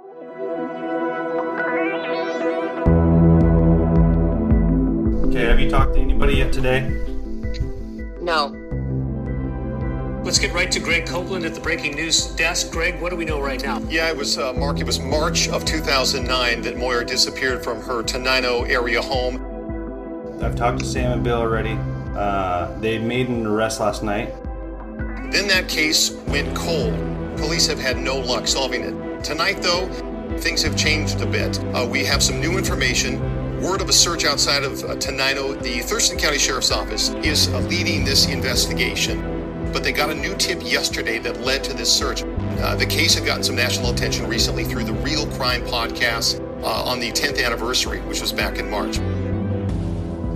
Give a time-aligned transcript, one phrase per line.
[0.00, 0.08] Okay,
[5.44, 6.88] have you talked to anybody yet today?
[8.22, 8.46] No.
[10.24, 12.72] Let's get right to Greg Copeland at the breaking news desk.
[12.72, 13.78] Greg, what do we know right now?
[13.90, 14.80] Yeah, it was uh, Mark.
[14.80, 19.36] It was March of 2009 that Moyer disappeared from her Tenino area home.
[20.42, 21.76] I've talked to Sam and Bill already.
[22.16, 24.32] Uh, they made an arrest last night.
[25.30, 26.94] Then that case went cold.
[27.36, 29.09] Police have had no luck solving it.
[29.22, 29.86] Tonight, though,
[30.38, 31.62] things have changed a bit.
[31.74, 33.20] Uh, we have some new information.
[33.60, 35.60] Word of a search outside of uh, Tenino.
[35.62, 40.34] The Thurston County Sheriff's Office is uh, leading this investigation, but they got a new
[40.36, 42.22] tip yesterday that led to this search.
[42.22, 46.84] Uh, the case had gotten some national attention recently through the Real Crime podcast uh,
[46.84, 48.96] on the 10th anniversary, which was back in March.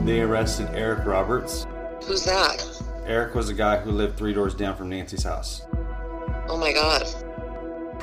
[0.05, 1.67] They arrested Eric Roberts.
[2.07, 2.63] Who's that?
[3.07, 5.63] Eric was a guy who lived three doors down from Nancy's house.
[6.49, 7.07] Oh my god.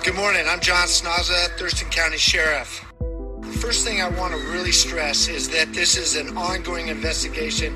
[0.03, 0.47] Good morning.
[0.47, 2.83] I'm John Snaza, Thurston County Sheriff.
[2.99, 7.75] The first thing I want to really stress is that this is an ongoing investigation.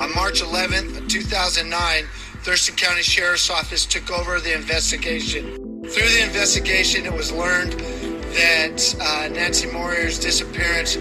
[0.00, 2.04] On March 11th, 2009,
[2.42, 5.54] Thurston County Sheriff's Office took over the investigation.
[5.84, 10.96] Through the investigation, it was learned that uh, Nancy Moyer's disappearance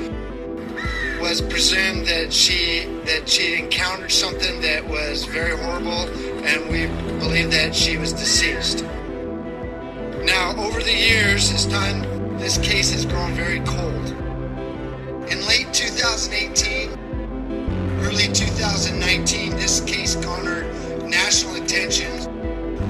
[1.19, 6.07] was presumed that she that she encountered something that was very horrible,
[6.45, 6.85] and we
[7.17, 8.85] believe that she was deceased.
[10.23, 14.07] Now, over the years, as time this case has grown very cold.
[15.31, 16.89] In late 2018,
[18.01, 20.67] early 2019, this case garnered
[21.07, 22.11] national attention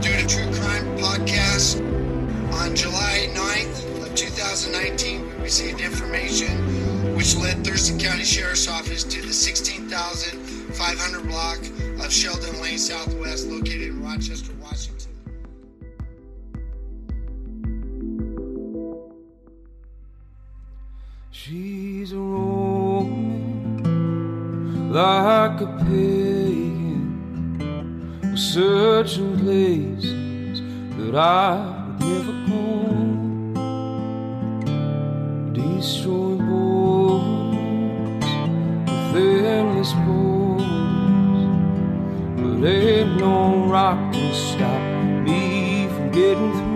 [0.01, 1.79] due to True Crime Podcast.
[2.53, 9.21] On July 9th of 2019, we received information which led Thurston County Sheriff's Office to
[9.21, 11.59] the 16,500 block
[12.03, 14.88] of Sheldon Lane Southwest, located in Rochester, Washington.
[21.41, 23.79] She's Roman,
[24.91, 27.55] like a pagan,
[28.35, 30.59] searching places
[30.97, 32.65] that I would never go.
[35.53, 38.35] Destroying borders
[39.13, 41.43] with endless borders,
[42.35, 43.37] but ain't no
[43.67, 44.81] rock can stop
[45.23, 46.68] me from getting through.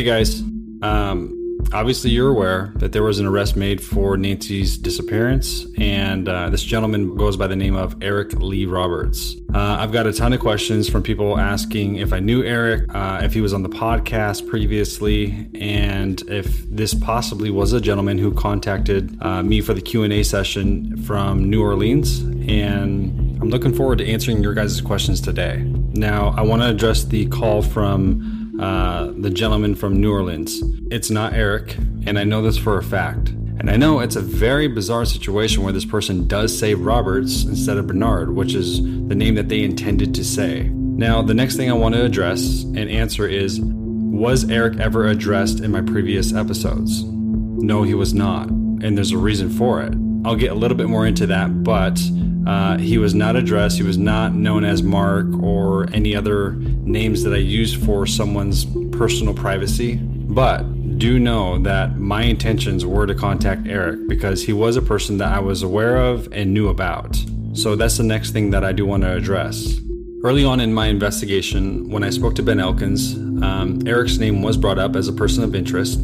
[0.00, 0.40] Hey guys,
[0.80, 6.48] um, obviously you're aware that there was an arrest made for Nancy's disappearance, and uh,
[6.48, 9.36] this gentleman goes by the name of Eric Lee Roberts.
[9.52, 13.20] Uh, I've got a ton of questions from people asking if I knew Eric, uh,
[13.22, 18.32] if he was on the podcast previously, and if this possibly was a gentleman who
[18.32, 23.74] contacted uh, me for the Q and A session from New Orleans, and I'm looking
[23.74, 25.58] forward to answering your guys' questions today.
[25.92, 30.62] Now, I want to address the call from uh, the gentleman from New Orleans.
[30.90, 31.76] It's not Eric,
[32.06, 33.30] and I know this for a fact.
[33.30, 37.78] And I know it's a very bizarre situation where this person does say Roberts instead
[37.78, 40.68] of Bernard, which is the name that they intended to say.
[40.70, 45.60] Now, the next thing I want to address and answer is Was Eric ever addressed
[45.60, 47.02] in my previous episodes?
[47.04, 49.94] No, he was not, and there's a reason for it.
[50.24, 51.98] I'll get a little bit more into that, but
[52.46, 53.76] uh, he was not addressed.
[53.76, 58.64] He was not known as Mark or any other names that I use for someone's
[58.96, 59.96] personal privacy.
[59.96, 60.62] But
[60.98, 65.32] do know that my intentions were to contact Eric because he was a person that
[65.32, 67.16] I was aware of and knew about.
[67.54, 69.80] So that's the next thing that I do want to address.
[70.22, 74.58] Early on in my investigation, when I spoke to Ben Elkins, um, Eric's name was
[74.58, 75.98] brought up as a person of interest,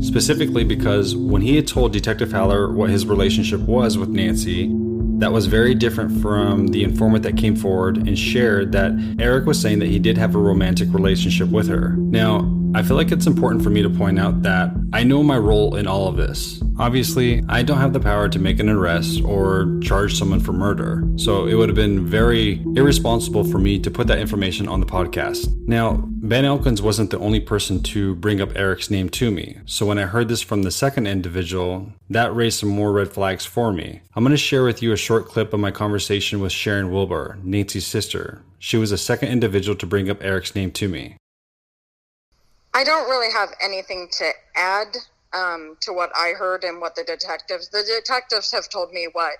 [0.00, 4.68] specifically because when he had told Detective Haller what his relationship was with Nancy,
[5.20, 9.60] that was very different from the informant that came forward and shared that Eric was
[9.60, 11.90] saying that he did have a romantic relationship with her.
[11.90, 12.40] Now,
[12.72, 15.74] I feel like it's important for me to point out that I know my role
[15.74, 16.62] in all of this.
[16.78, 21.04] Obviously, I don't have the power to make an arrest or charge someone for murder,
[21.16, 24.86] so it would have been very irresponsible for me to put that information on the
[24.86, 25.54] podcast.
[25.66, 29.84] Now, Ben Elkins wasn't the only person to bring up Eric's name to me, so
[29.84, 33.72] when I heard this from the second individual, that raised some more red flags for
[33.72, 34.00] me.
[34.14, 37.38] I'm going to share with you a short clip of my conversation with Sharon Wilbur,
[37.42, 38.42] Nancy's sister.
[38.58, 41.16] She was the second individual to bring up Eric's name to me.
[42.72, 44.96] I don't really have anything to add
[45.32, 47.68] um, to what I heard and what the detectives.
[47.68, 49.34] The detectives have told me what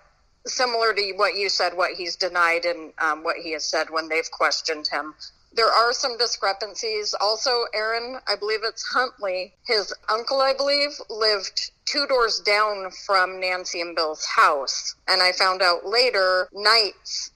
[0.46, 4.08] similar to what you said, what he's denied and um, what he has said when
[4.08, 5.14] they've questioned him.
[5.52, 7.14] There are some discrepancies.
[7.20, 13.40] Also, Aaron, I believe it's Huntley, his uncle, I believe, lived two doors down from
[13.40, 14.94] Nancy and Bill's house.
[15.08, 17.32] And I found out later, nights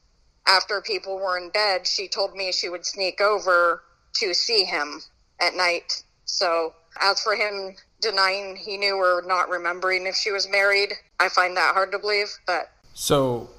[0.46, 3.82] after people were in bed, she told me she would sneak over
[4.14, 5.02] to see him
[5.40, 6.02] at night.
[6.24, 11.28] So, as for him denying he knew or not remembering if she was married, I
[11.28, 12.28] find that hard to believe.
[12.46, 13.50] But So,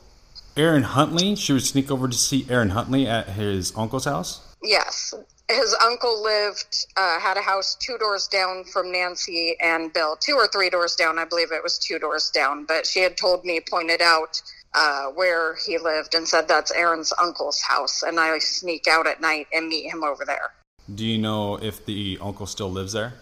[0.57, 4.41] Aaron Huntley, she would sneak over to see Aaron Huntley at his uncle's house?
[4.63, 5.13] yes,
[5.49, 10.33] his uncle lived, uh, had a house two doors down from Nancy and Bill, two
[10.33, 11.19] or three doors down.
[11.19, 12.65] I believe it was two doors down.
[12.65, 14.41] But she had told me, pointed out
[14.73, 18.01] uh, where he lived, and said that's Aaron's uncle's house.
[18.01, 20.51] And I sneak out at night and meet him over there.
[20.93, 23.13] Do you know if the uncle still lives there?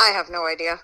[0.00, 0.80] I have no idea.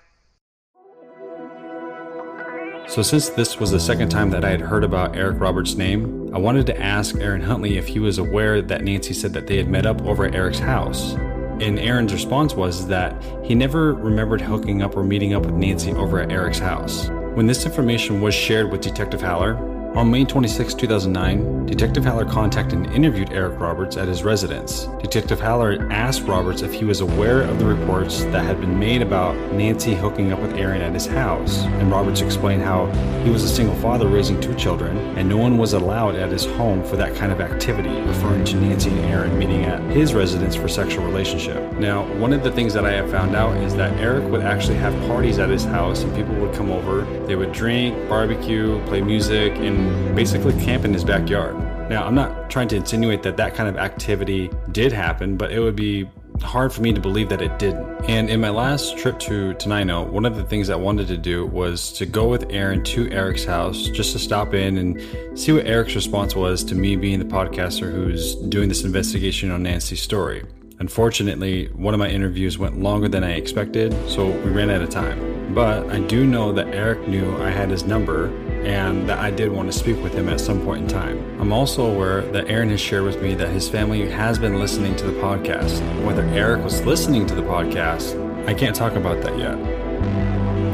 [2.87, 6.33] So, since this was the second time that I had heard about Eric Roberts' name,
[6.33, 9.57] I wanted to ask Aaron Huntley if he was aware that Nancy said that they
[9.57, 11.13] had met up over at Eric's house.
[11.59, 15.91] And Aaron's response was that he never remembered hooking up or meeting up with Nancy
[15.91, 17.09] over at Eric's house.
[17.33, 19.55] When this information was shared with Detective Haller,
[19.97, 24.85] on May 26, 2009, Detective Haller contacted and interviewed Eric Roberts at his residence.
[25.01, 29.01] Detective Haller asked Roberts if he was aware of the reports that had been made
[29.01, 32.85] about Nancy hooking up with Aaron at his house, and Roberts explained how
[33.23, 36.45] he was a single father raising two children, and no one was allowed at his
[36.45, 40.55] home for that kind of activity, referring to Nancy and Aaron meeting at his residence
[40.55, 41.73] for sexual relationship.
[41.73, 44.77] Now, one of the things that I have found out is that Eric would actually
[44.77, 49.01] have parties at his house, and people would come over, they would drink, barbecue, play
[49.01, 51.55] music, and basically camp in his backyard.
[51.89, 55.59] Now, I'm not trying to insinuate that that kind of activity did happen, but it
[55.59, 56.09] would be
[56.41, 57.87] hard for me to believe that it didn't.
[58.09, 61.45] And in my last trip to Tenino, one of the things I wanted to do
[61.45, 65.65] was to go with Aaron to Eric's house just to stop in and see what
[65.65, 70.45] Eric's response was to me being the podcaster who's doing this investigation on Nancy's story.
[70.79, 74.89] Unfortunately, one of my interviews went longer than I expected, so we ran out of
[74.89, 75.55] time.
[75.55, 78.27] But I do know that Eric knew I had his number
[78.65, 81.39] and that I did want to speak with him at some point in time.
[81.39, 84.95] I'm also aware that Aaron has shared with me that his family has been listening
[84.97, 85.79] to the podcast.
[86.03, 89.55] Whether Eric was listening to the podcast, I can't talk about that yet.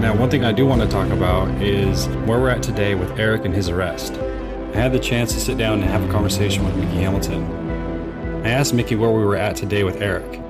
[0.01, 3.17] Now, one thing I do want to talk about is where we're at today with
[3.17, 4.13] Eric and his arrest.
[4.13, 7.43] I had the chance to sit down and have a conversation with Mickey Hamilton.
[8.45, 10.41] I asked Mickey where we were at today with Eric.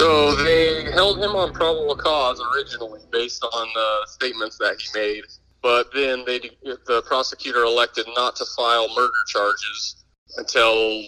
[0.00, 5.24] So they held him on probable cause originally, based on the statements that he made.
[5.62, 10.04] But then they, the prosecutor elected not to file murder charges
[10.36, 11.02] until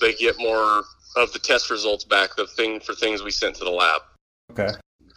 [0.00, 0.84] they get more
[1.16, 4.02] of the test results back, the thing for things we sent to the lab.
[4.52, 4.70] Okay.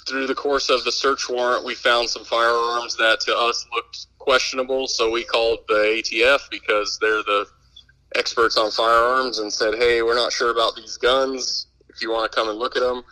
[0.08, 4.08] Through the course of the search warrant, we found some firearms that to us looked
[4.18, 7.46] questionable, so we called the ATF because they're the
[8.16, 11.68] experts on firearms and said, "Hey, we're not sure about these guns.
[11.88, 13.04] If you want to come and look at them."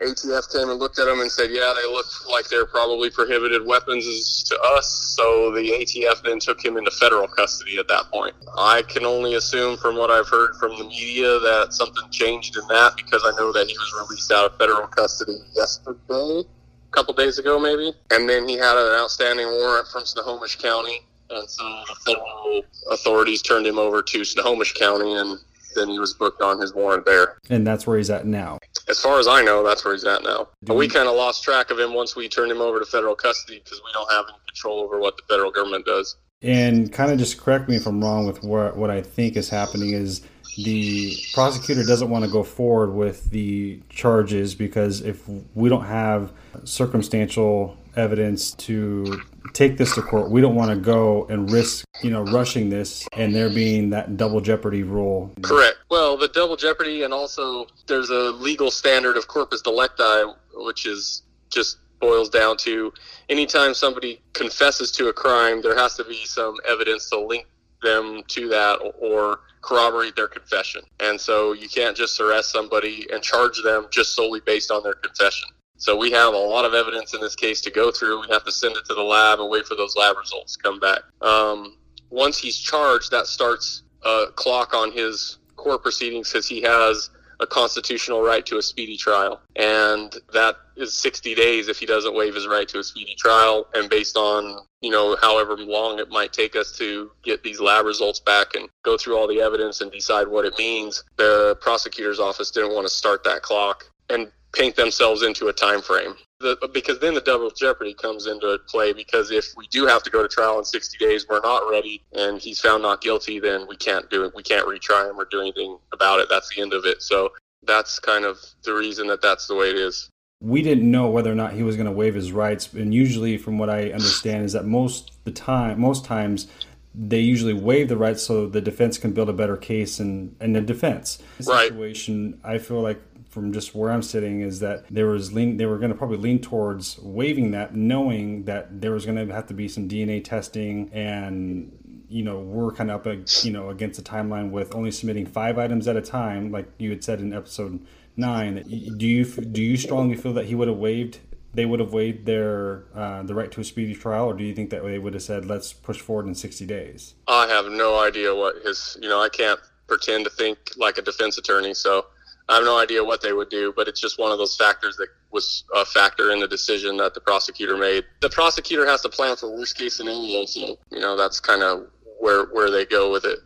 [0.00, 3.66] ATF came and looked at them and said, "Yeah, they look like they're probably prohibited
[3.66, 8.34] weapons to us." So the ATF then took him into federal custody at that point.
[8.56, 12.66] I can only assume from what I've heard from the media that something changed in
[12.68, 16.44] that because I know that he was released out of federal custody yesterday, a
[16.92, 21.48] couple days ago maybe, and then he had an outstanding warrant from Snohomish County, and
[21.50, 25.38] so the federal authorities turned him over to Snohomish County and.
[25.74, 27.38] Then he was booked on his warrant there.
[27.48, 28.58] And that's where he's at now.
[28.88, 30.48] As far as I know, that's where he's at now.
[30.62, 33.14] But we kind of lost track of him once we turned him over to federal
[33.14, 36.16] custody because we don't have any control over what the federal government does.
[36.42, 39.48] And kind of just correct me if I'm wrong with what, what I think is
[39.48, 40.22] happening is
[40.56, 46.32] the prosecutor doesn't want to go forward with the charges because if we don't have
[46.64, 49.20] circumstantial evidence to
[49.52, 53.06] take this to court, we don't want to go and risk, you know, rushing this
[53.12, 55.30] and there being that double jeopardy rule.
[55.42, 55.78] Correct.
[55.90, 61.22] Well, the double jeopardy, and also there's a legal standard of corpus delicti, which is
[61.50, 62.92] just boils down to
[63.28, 67.46] anytime somebody confesses to a crime, there has to be some evidence to link
[67.82, 70.82] them to that or corroborate their confession.
[71.00, 74.94] And so you can't just arrest somebody and charge them just solely based on their
[74.94, 75.48] confession.
[75.80, 78.20] So we have a lot of evidence in this case to go through.
[78.20, 80.62] We have to send it to the lab and wait for those lab results to
[80.62, 81.00] come back.
[81.22, 81.78] Um,
[82.10, 87.08] once he's charged, that starts a clock on his court proceedings because he has
[87.40, 89.40] a constitutional right to a speedy trial.
[89.56, 93.66] And that is 60 days if he doesn't waive his right to a speedy trial.
[93.72, 97.86] And based on, you know, however long it might take us to get these lab
[97.86, 102.20] results back and go through all the evidence and decide what it means, the prosecutor's
[102.20, 106.14] office didn't want to start that clock and paint themselves into a time frame.
[106.40, 110.10] The, because then the double jeopardy comes into play because if we do have to
[110.10, 113.66] go to trial in 60 days we're not ready and he's found not guilty then
[113.68, 114.32] we can't do it.
[114.34, 116.28] We can't retry him or do anything about it.
[116.30, 117.02] That's the end of it.
[117.02, 117.30] So
[117.66, 120.08] that's kind of the reason that that's the way it is.
[120.42, 123.36] We didn't know whether or not he was going to waive his rights and usually
[123.36, 126.46] from what i understand is that most the time most times
[126.94, 130.56] they usually waive the rights so the defense can build a better case and and
[130.56, 131.18] the defense.
[131.46, 131.68] Right.
[131.68, 135.66] situation i feel like from just where I'm sitting is that there was lean, they
[135.66, 139.46] were going to probably lean towards waiving that, knowing that there was going to have
[139.46, 144.00] to be some DNA testing, and you know we're kind of up, you know, against
[144.00, 147.32] a timeline with only submitting five items at a time, like you had said in
[147.32, 147.80] episode
[148.16, 148.64] nine.
[148.96, 151.20] Do you do you strongly feel that he would have waived?
[151.54, 154.54] They would have waived their uh, the right to a speedy trial, or do you
[154.54, 157.14] think that they would have said, "Let's push forward in 60 days"?
[157.28, 158.98] I have no idea what his.
[159.00, 162.06] You know, I can't pretend to think like a defense attorney, so
[162.50, 164.96] I have no idea what they would do, but it's just one of those factors
[164.96, 168.04] that was a factor in the decision that the prosecutor made.
[168.20, 171.86] The prosecutor has to plan for worst case scenario, so you know that's kind of
[172.18, 173.38] where where they go with it.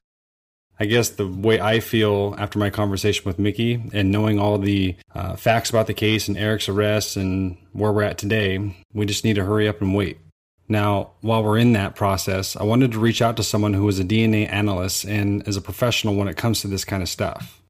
[0.80, 4.96] I guess the way I feel after my conversation with Mickey and knowing all the
[5.14, 9.22] uh, facts about the case and Eric's arrest and where we're at today, we just
[9.22, 10.18] need to hurry up and wait.
[10.66, 14.00] Now, while we're in that process, I wanted to reach out to someone who is
[14.00, 17.60] a DNA analyst and is a professional when it comes to this kind of stuff.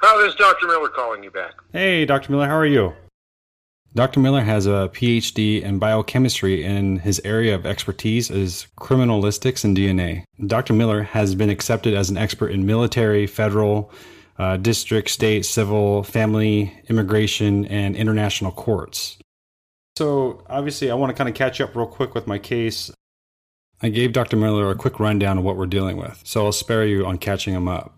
[0.00, 0.66] This is Dr.
[0.66, 1.54] Miller calling you back.
[1.72, 2.32] Hey, Dr.
[2.32, 2.94] Miller, how are you?
[3.94, 4.20] Dr.
[4.20, 10.24] Miller has a PhD in biochemistry and his area of expertise is criminalistics and DNA.
[10.46, 10.72] Dr.
[10.72, 13.90] Miller has been accepted as an expert in military, federal,
[14.38, 19.18] uh, district, state, civil, family, immigration, and international courts.
[19.96, 22.92] So, obviously, I want to kind of catch up real quick with my case.
[23.82, 24.36] I gave Dr.
[24.36, 27.54] Miller a quick rundown of what we're dealing with, so I'll spare you on catching
[27.54, 27.97] him up.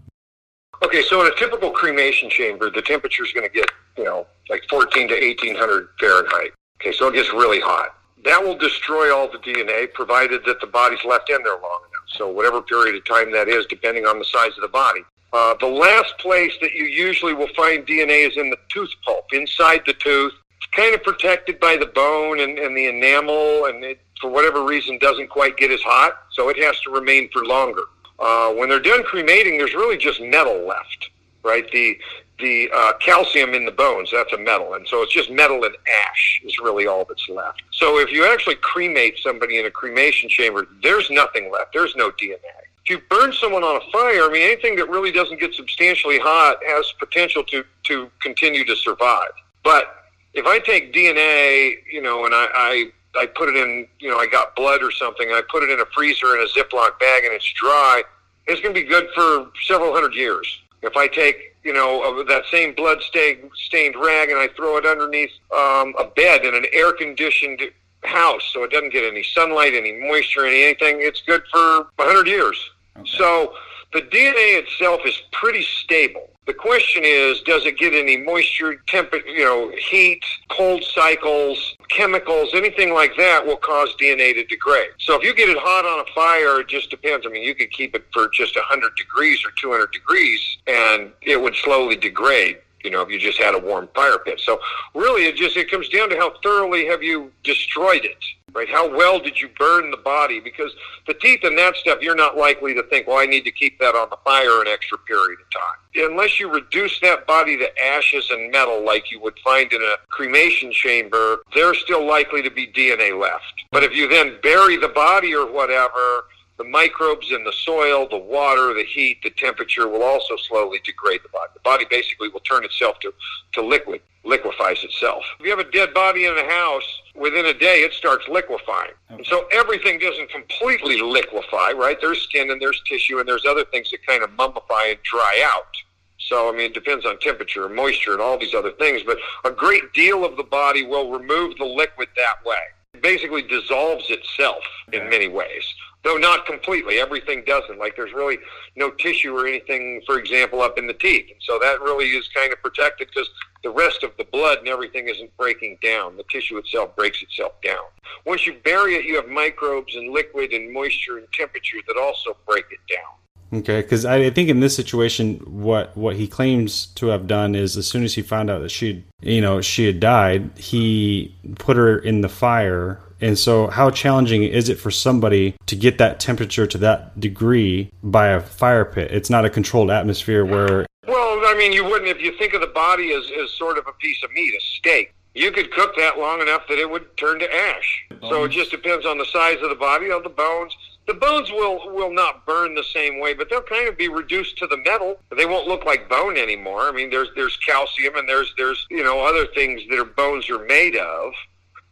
[0.83, 4.27] Okay, so in a typical cremation chamber, the temperature is going to get, you know,
[4.49, 6.53] like 14 to 1800 Fahrenheit.
[6.81, 7.95] Okay, so it gets really hot.
[8.25, 12.09] That will destroy all the DNA, provided that the body's left in there long enough.
[12.17, 15.01] So whatever period of time that is, depending on the size of the body.
[15.33, 19.27] Uh, the last place that you usually will find DNA is in the tooth pulp,
[19.33, 20.33] inside the tooth.
[20.57, 24.65] It's kind of protected by the bone and, and the enamel, and it, for whatever
[24.65, 27.83] reason, doesn't quite get as hot, so it has to remain for longer.
[28.21, 31.11] Uh, when they're done cremating, there's really just metal left,
[31.43, 31.71] right?
[31.73, 31.99] The
[32.41, 34.75] the uh, calcium in the bones, that's a metal.
[34.75, 37.63] And so it's just metal and ash is really all that's left.
[37.73, 41.73] So if you actually cremate somebody in a cremation chamber, there's nothing left.
[41.73, 42.39] There's no DNA.
[42.85, 46.19] If you burn someone on a fire, I mean, anything that really doesn't get substantially
[46.19, 49.33] hot has potential to, to continue to survive.
[49.63, 49.95] But
[50.33, 54.19] if I take DNA, you know, and I, I I put it in, you know,
[54.19, 56.99] I got blood or something, and I put it in a freezer in a Ziploc
[57.01, 58.03] bag and it's dry,
[58.47, 60.61] it's going to be good for several hundred years.
[60.83, 64.87] If I take, you know, that same blood stained, stained rag and I throw it
[64.87, 67.63] underneath um, a bed in an air conditioned
[68.03, 72.27] house so it doesn't get any sunlight, any moisture, any anything, it's good for 100
[72.27, 72.71] years.
[72.97, 73.11] Okay.
[73.19, 73.55] So
[73.93, 76.30] the DNA itself is pretty stable.
[76.47, 82.51] The question is, does it get any moisture, temp, you know, heat, cold cycles, chemicals,
[82.55, 84.91] anything like that will cause DNA to degrade.
[84.99, 87.27] So if you get it hot on a fire, it just depends.
[87.27, 91.41] I mean, you could keep it for just 100 degrees or 200 degrees, and it
[91.41, 94.41] would slowly degrade you know, if you just had a warm fire pit.
[94.41, 94.61] So
[94.95, 98.19] really, it just it comes down to how thoroughly have you destroyed it,
[98.53, 98.69] right?
[98.69, 100.41] How well did you burn the body?
[100.41, 100.73] Because
[101.07, 103.79] the teeth and that stuff, you're not likely to think, well, I need to keep
[103.79, 106.11] that on the fire an extra period of time.
[106.11, 109.97] Unless you reduce that body to ashes and metal like you would find in a
[110.09, 113.65] cremation chamber, there's still likely to be DNA left.
[113.73, 116.27] But if you then bury the body or whatever,
[116.61, 121.23] the microbes in the soil, the water, the heat, the temperature will also slowly degrade
[121.25, 121.51] the body.
[121.55, 123.15] The body basically will turn itself to,
[123.53, 125.25] to liquid, liquefies itself.
[125.39, 128.91] If you have a dead body in a house, within a day it starts liquefying.
[128.91, 129.15] Okay.
[129.17, 131.97] And so everything doesn't completely liquefy, right?
[131.99, 135.43] There's skin and there's tissue and there's other things that kind of mummify and dry
[135.55, 135.75] out.
[136.19, 139.17] So, I mean, it depends on temperature and moisture and all these other things, but
[139.47, 142.61] a great deal of the body will remove the liquid that way.
[142.93, 144.63] It basically dissolves itself
[144.93, 145.65] in many ways.
[146.03, 146.99] Though not completely.
[146.99, 147.79] Everything doesn't.
[147.79, 148.39] Like there's really
[148.77, 151.27] no tissue or anything, for example, up in the teeth.
[151.31, 153.29] And so that really is kind of protected because
[153.63, 156.17] the rest of the blood and everything isn't breaking down.
[156.17, 157.85] The tissue itself breaks itself down.
[158.25, 162.37] Once you bury it, you have microbes and liquid and moisture and temperature that also
[162.47, 163.13] break it down.
[163.53, 167.77] Okay, because I think in this situation, what what he claims to have done is,
[167.77, 171.77] as soon as he found out that she, you know, she had died, he put
[171.77, 173.01] her in the fire.
[173.21, 177.91] And so, how challenging is it for somebody to get that temperature to that degree
[178.03, 179.11] by a fire pit?
[179.11, 180.87] It's not a controlled atmosphere where.
[181.07, 183.87] Well, I mean, you wouldn't if you think of the body as, as sort of
[183.87, 185.13] a piece of meat, a steak.
[185.35, 188.07] You could cook that long enough that it would turn to ash.
[188.29, 190.75] So it just depends on the size of the body, of the bones,
[191.11, 194.57] the bones will will not burn the same way, but they'll kind of be reduced
[194.59, 195.19] to the metal.
[195.37, 196.83] They won't look like bone anymore.
[196.83, 200.49] I mean, there's there's calcium and there's there's you know other things that are bones
[200.49, 201.33] are made of.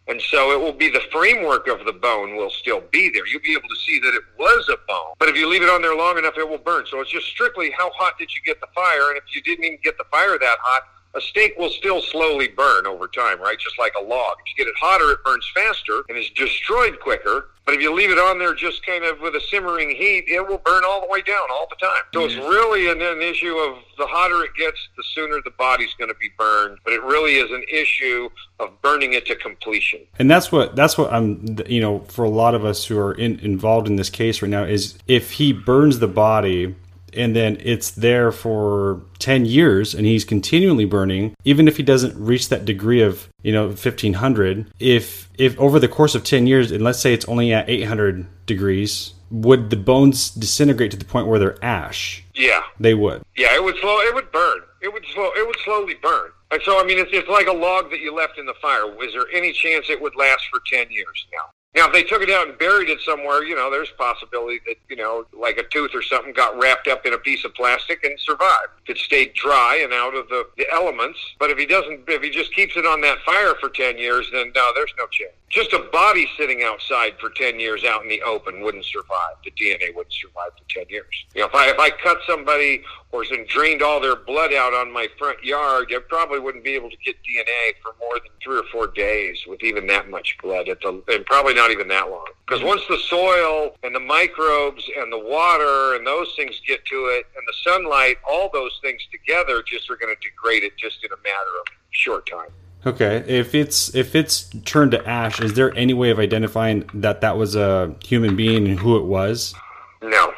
[0.09, 3.27] And so it will be the framework of the bone will still be there.
[3.27, 5.15] You'll be able to see that it was a bone.
[5.19, 6.87] But if you leave it on there long enough, it will burn.
[6.91, 9.11] So it's just strictly how hot did you get the fire?
[9.11, 10.83] And if you didn't even get the fire that hot,
[11.15, 13.59] a steak will still slowly burn over time, right?
[13.59, 14.37] Just like a log.
[14.45, 17.49] If you get it hotter, it burns faster and is destroyed quicker.
[17.65, 20.41] But if you leave it on there just kind of with a simmering heat, it
[20.47, 22.03] will burn all the way down all the time.
[22.15, 25.93] So it's really an, an issue of the hotter it gets, the sooner the body's
[25.95, 26.79] going to be burned.
[26.83, 30.01] But it really is an issue of burning it to completion.
[30.19, 33.13] And that's what that's what I'm you know for a lot of us who are
[33.13, 36.75] in, involved in this case right now is if he burns the body
[37.15, 42.15] and then it's there for 10 years and he's continually burning even if he doesn't
[42.17, 46.71] reach that degree of you know 1500 if if over the course of 10 years
[46.71, 51.27] and let's say it's only at 800 degrees would the bones disintegrate to the point
[51.27, 52.63] where they're ash Yeah.
[52.81, 53.99] they would Yeah, it would slow.
[54.01, 54.61] It would burn.
[54.81, 55.31] It would slow.
[55.37, 56.31] It would slowly burn.
[56.51, 58.87] And so, I mean, it's, it's like a log that you left in the fire.
[59.05, 61.51] Is there any chance it would last for ten years now?
[61.79, 64.75] Now, if they took it out and buried it somewhere, you know, there's possibility that
[64.91, 68.03] you know, like a tooth or something, got wrapped up in a piece of plastic
[68.03, 68.71] and survived.
[68.85, 71.21] If it stayed dry and out of the, the elements.
[71.39, 74.29] But if he doesn't, if he just keeps it on that fire for ten years,
[74.33, 75.38] then no, there's no chance.
[75.51, 79.37] Just a body sitting outside for ten years out in the open wouldn't survive.
[79.45, 81.07] The DNA wouldn't survive for ten years.
[81.35, 84.93] You know, if I if I cut somebody or drained all their blood out on
[84.93, 88.59] my front yard, I probably wouldn't be able to get DNA for more than three
[88.59, 92.11] or four days with even that much blood at the, and probably not even that
[92.11, 92.29] long.
[92.47, 97.07] Because once the soil and the microbes and the water and those things get to
[97.07, 101.03] it and the sunlight, all those things together just are going to degrade it just
[101.05, 102.51] in a matter of short time.
[102.87, 107.21] Okay if it's if it's turned to ash is there any way of identifying that
[107.21, 109.55] that was a human being and who it was
[110.03, 110.33] No.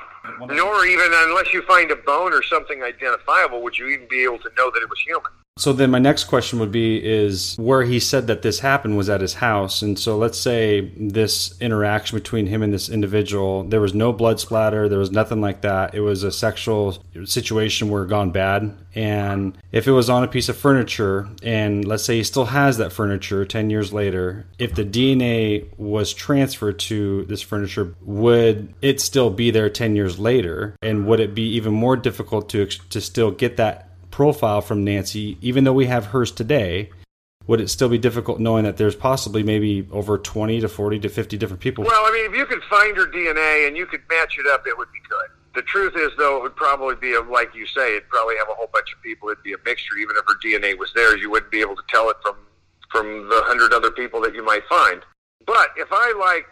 [0.46, 4.38] Nor even unless you find a bone or something identifiable, would you even be able
[4.38, 5.30] to know that it was human.
[5.60, 9.10] So then my next question would be is where he said that this happened was
[9.10, 9.82] at his house.
[9.82, 14.40] And so let's say this interaction between him and this individual, there was no blood
[14.40, 15.94] splatter, there was nothing like that.
[15.94, 18.74] It was a sexual situation where gone bad.
[18.94, 22.78] And if it was on a piece of furniture and let's say he still has
[22.78, 28.98] that furniture 10 years later, if the DNA was transferred to this furniture, would it
[28.98, 30.74] still be there 10 years later?
[30.80, 33.89] And would it be even more difficult to to still get that
[34.20, 36.90] profile from Nancy, even though we have hers today,
[37.46, 41.08] would it still be difficult knowing that there's possibly maybe over 20 to 40 to
[41.08, 41.84] 50 different people?
[41.84, 44.66] Well, I mean, if you could find her DNA and you could match it up,
[44.66, 45.28] it would be good.
[45.54, 48.50] The truth is, though, it would probably be, a, like you say, it'd probably have
[48.50, 49.30] a whole bunch of people.
[49.30, 49.96] It'd be a mixture.
[49.96, 52.36] Even if her DNA was there, you wouldn't be able to tell it from
[52.90, 55.00] from the hundred other people that you might find.
[55.46, 56.44] But if I like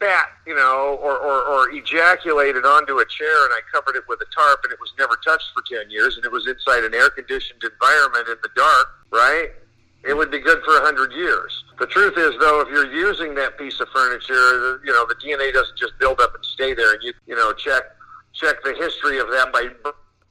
[0.00, 4.20] spat, you know, or, or, or ejaculated onto a chair and I covered it with
[4.20, 6.94] a tarp and it was never touched for 10 years and it was inside an
[6.94, 9.50] air conditioned environment in the dark, right?
[10.02, 11.64] It would be good for 100 years.
[11.78, 15.52] The truth is, though, if you're using that piece of furniture, you know, the DNA
[15.52, 16.94] doesn't just build up and stay there.
[16.94, 17.82] And you, you know, check
[18.32, 19.68] check the history of that by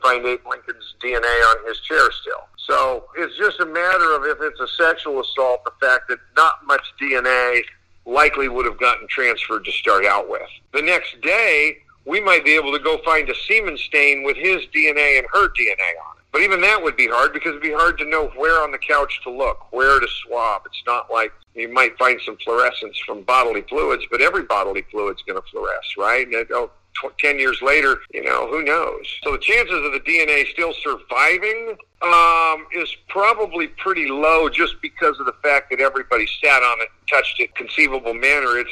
[0.02, 2.48] find Abe Lincoln's DNA on his chair still.
[2.66, 6.66] So it's just a matter of if it's a sexual assault, the fact that not
[6.66, 7.62] much DNA
[8.06, 10.50] likely would have gotten transferred to start out with.
[10.74, 14.66] The next day, we might be able to go find a semen stain with his
[14.74, 16.24] DNA and her DNA on it.
[16.32, 18.78] But even that would be hard because it'd be hard to know where on the
[18.78, 20.62] couch to look, where to swab.
[20.66, 25.24] It's not like you might find some fluorescence from bodily fluids, but every bodily fluid's
[25.24, 26.28] going to fluoresce, right?
[26.28, 26.70] And oh,
[27.02, 29.06] tw- 10 years later, you know, who knows?
[29.24, 35.20] So the chances of the DNA still surviving um, is probably pretty low just because
[35.20, 38.58] of the fact that everybody sat on it and touched it conceivable manner.
[38.58, 38.72] It's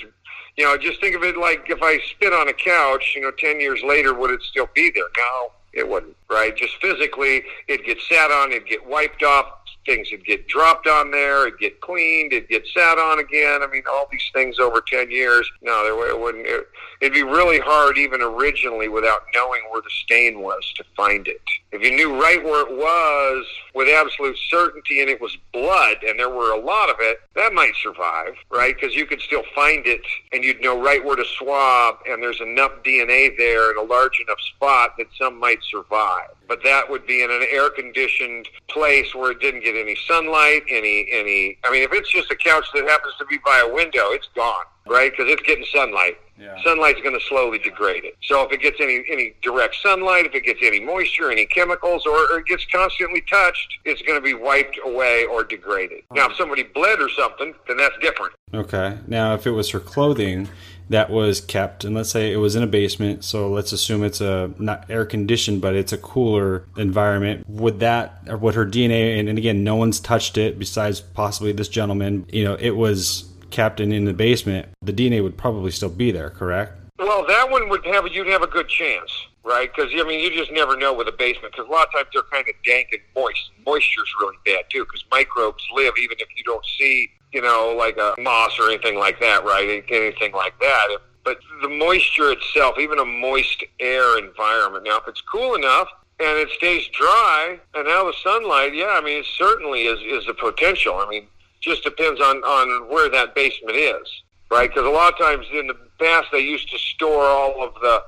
[0.57, 3.31] you know, just think of it like if I spit on a couch, you know,
[3.31, 5.05] 10 years later, would it still be there?
[5.15, 6.55] No, it wouldn't, right?
[6.55, 9.45] Just physically, it'd get sat on, it'd get wiped off,
[9.87, 13.63] things would get dropped on there, it'd get cleaned, it'd get sat on again.
[13.63, 15.49] I mean, all these things over 10 years.
[15.61, 16.45] No, there it wouldn't.
[16.45, 16.67] It,
[17.01, 21.41] it'd be really hard, even originally, without knowing where the stain was to find it.
[21.71, 26.19] If you knew right where it was with absolute certainty and it was blood and
[26.19, 28.75] there were a lot of it, that might survive, right?
[28.75, 32.41] Because you could still find it and you'd know right where to swab and there's
[32.41, 36.36] enough DNA there in a large enough spot that some might survive.
[36.47, 40.63] But that would be in an air conditioned place where it didn't get any sunlight,
[40.69, 43.73] any, any, I mean, if it's just a couch that happens to be by a
[43.73, 45.11] window, it's gone, right?
[45.11, 46.17] Because it's getting sunlight.
[46.39, 46.55] Yeah.
[46.63, 48.15] Sunlight's going to slowly degrade it.
[48.21, 52.05] So if it gets any any direct sunlight, if it gets any moisture, any chemicals,
[52.05, 56.03] or, or it gets constantly touched, it's going to be wiped away or degraded.
[56.11, 58.33] Now, if somebody bled or something, then that's different.
[58.53, 58.99] Okay.
[59.07, 60.47] Now, if it was her clothing
[60.89, 64.21] that was kept, and let's say it was in a basement, so let's assume it's
[64.21, 67.47] a not air conditioned, but it's a cooler environment.
[67.49, 71.51] Would that, or would her DNA, and, and again, no one's touched it besides possibly
[71.51, 72.25] this gentleman.
[72.31, 74.69] You know, it was kept in, in the basement.
[74.81, 76.73] The DNA would probably still be there, correct?
[76.99, 79.11] Well, that one would have you'd have a good chance,
[79.43, 79.69] right?
[79.73, 81.53] Because I mean, you just never know with a basement.
[81.53, 83.51] Because a lot of times they're kind of dank and moist.
[83.65, 87.97] Moisture's really bad too, because microbes live even if you don't see, you know, like
[87.97, 89.83] a moss or anything like that, right?
[89.89, 90.97] Anything like that.
[91.23, 94.85] But the moisture itself, even a moist air environment.
[94.85, 99.01] Now, if it's cool enough and it stays dry, and now the sunlight, yeah, I
[99.01, 100.95] mean, it certainly is is a potential.
[100.95, 101.27] I mean,
[101.59, 104.07] just depends on on where that basement is,
[104.49, 104.69] right?
[104.69, 108.03] Because a lot of times in the past they used to store all of the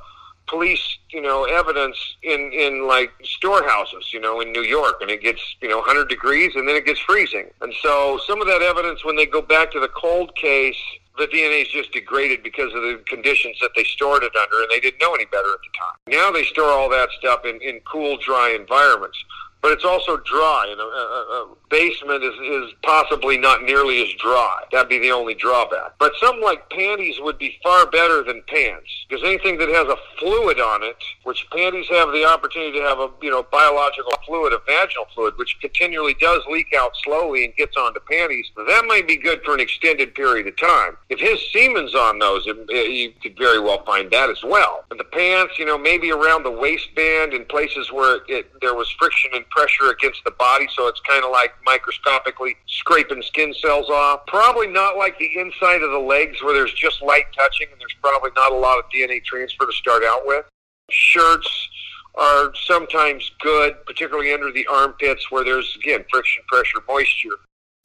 [0.49, 5.21] police, you know, evidence in in like storehouses, you know, in New York, and it
[5.21, 7.49] gets you know 100 degrees, and then it gets freezing.
[7.61, 10.77] And so some of that evidence, when they go back to the cold case,
[11.17, 14.69] the DNA is just degraded because of the conditions that they stored it under, and
[14.71, 16.19] they didn't know any better at the time.
[16.19, 19.17] Now they store all that stuff in in cool, dry environments
[19.61, 20.67] but it's also dry.
[20.69, 24.63] And a, a, a basement is, is possibly not nearly as dry.
[24.71, 25.93] That'd be the only drawback.
[25.99, 29.97] But something like panties would be far better than pants because anything that has a
[30.19, 34.53] fluid on it, which panties have the opportunity to have a you know biological fluid,
[34.53, 39.07] a vaginal fluid, which continually does leak out slowly and gets onto panties, that might
[39.07, 40.97] be good for an extended period of time.
[41.09, 44.85] If his semen's on those, it, it, you could very well find that as well.
[44.89, 48.89] But the pants, you know, maybe around the waistband in places where it, there was
[48.91, 53.89] friction and pressure against the body, so it's kind of like microscopically scraping skin cells
[53.89, 54.25] off.
[54.27, 57.95] Probably not like the inside of the legs where there's just light touching and there's
[58.01, 60.45] probably not a lot of DNA transfer to start out with.
[60.89, 61.69] Shirts
[62.15, 67.37] are sometimes good, particularly under the armpits where there's again friction, pressure, moisture.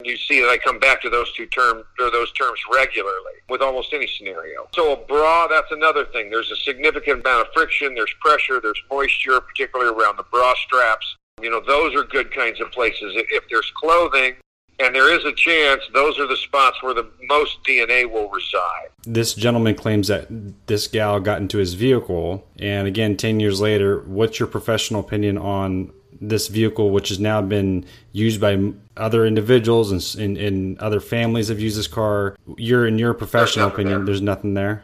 [0.03, 3.61] You see that I come back to those two terms or those terms regularly with
[3.61, 4.67] almost any scenario.
[4.73, 6.29] So a bra, that's another thing.
[6.29, 11.15] There's a significant amount of friction, there's pressure, there's moisture, particularly around the bra straps.
[11.41, 13.13] You know, those are good kinds of places.
[13.15, 14.35] If there's clothing,
[14.79, 18.89] and there is a chance those are the spots where the most DNA will reside.
[19.03, 20.27] This gentleman claims that
[20.67, 25.37] this gal got into his vehicle, and again, 10 years later, what's your professional opinion
[25.37, 28.57] on this vehicle, which has now been used by
[28.97, 32.35] other individuals and, and, and other families have used this car?
[32.57, 34.05] You're in your professional There's opinion, there.
[34.05, 34.83] there's nothing there.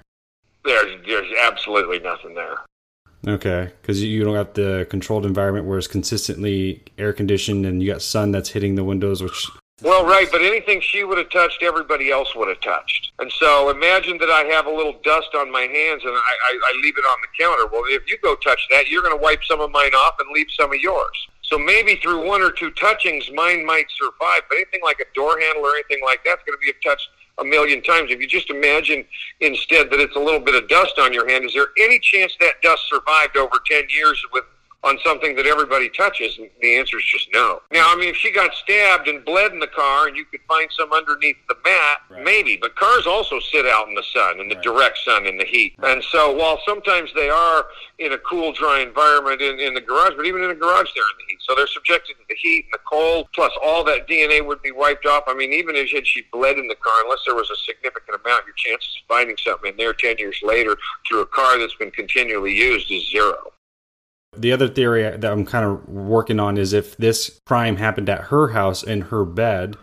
[0.64, 2.58] There's, there's absolutely nothing there.
[3.28, 7.92] Okay, because you don't have the controlled environment where it's consistently air conditioned and you
[7.92, 9.48] got sun that's hitting the windows, which
[9.84, 13.12] Well, right, but anything she would have touched, everybody else would have touched.
[13.20, 16.60] And so imagine that I have a little dust on my hands and I, I,
[16.66, 17.68] I leave it on the counter.
[17.72, 20.28] Well, if you go touch that, you're going to wipe some of mine off and
[20.34, 21.28] leave some of yours.
[21.44, 24.42] So maybe through one or two touchings, mine might survive.
[24.50, 27.44] But anything like a door handle or anything like that's going to be touched a
[27.44, 28.12] million times.
[28.12, 29.06] If you just imagine
[29.40, 32.36] instead that it's a little bit of dust on your hand, is there any chance
[32.40, 34.44] that dust survived over 10 years with
[34.84, 36.38] on something that everybody touches?
[36.40, 37.62] And the answer is just no.
[37.72, 40.42] Now, I mean, if she got stabbed and bled in the car and you could
[40.48, 42.24] find some underneath the mat, Right.
[42.24, 42.58] maybe.
[42.58, 44.64] But cars also sit out in the sun, in the Right.
[44.64, 45.76] direct sun, in the heat.
[45.84, 47.68] And so while sometimes they are
[48.00, 51.04] in a cool, dry environment in, in the garage, but even in the garage they're
[51.12, 51.40] in the heat.
[51.42, 54.72] So they're subjected to the heat and the cold, plus all that DNA would be
[54.72, 55.24] wiped off.
[55.28, 58.46] I mean, even if she bled in the car, unless there was a significant amount,
[58.46, 60.76] your chances of finding something in there 10 years later
[61.08, 63.54] through a car that's been continually used is zero.
[64.38, 68.26] The other theory that I'm kind of working on is if this crime happened at
[68.26, 69.76] her house in her bed,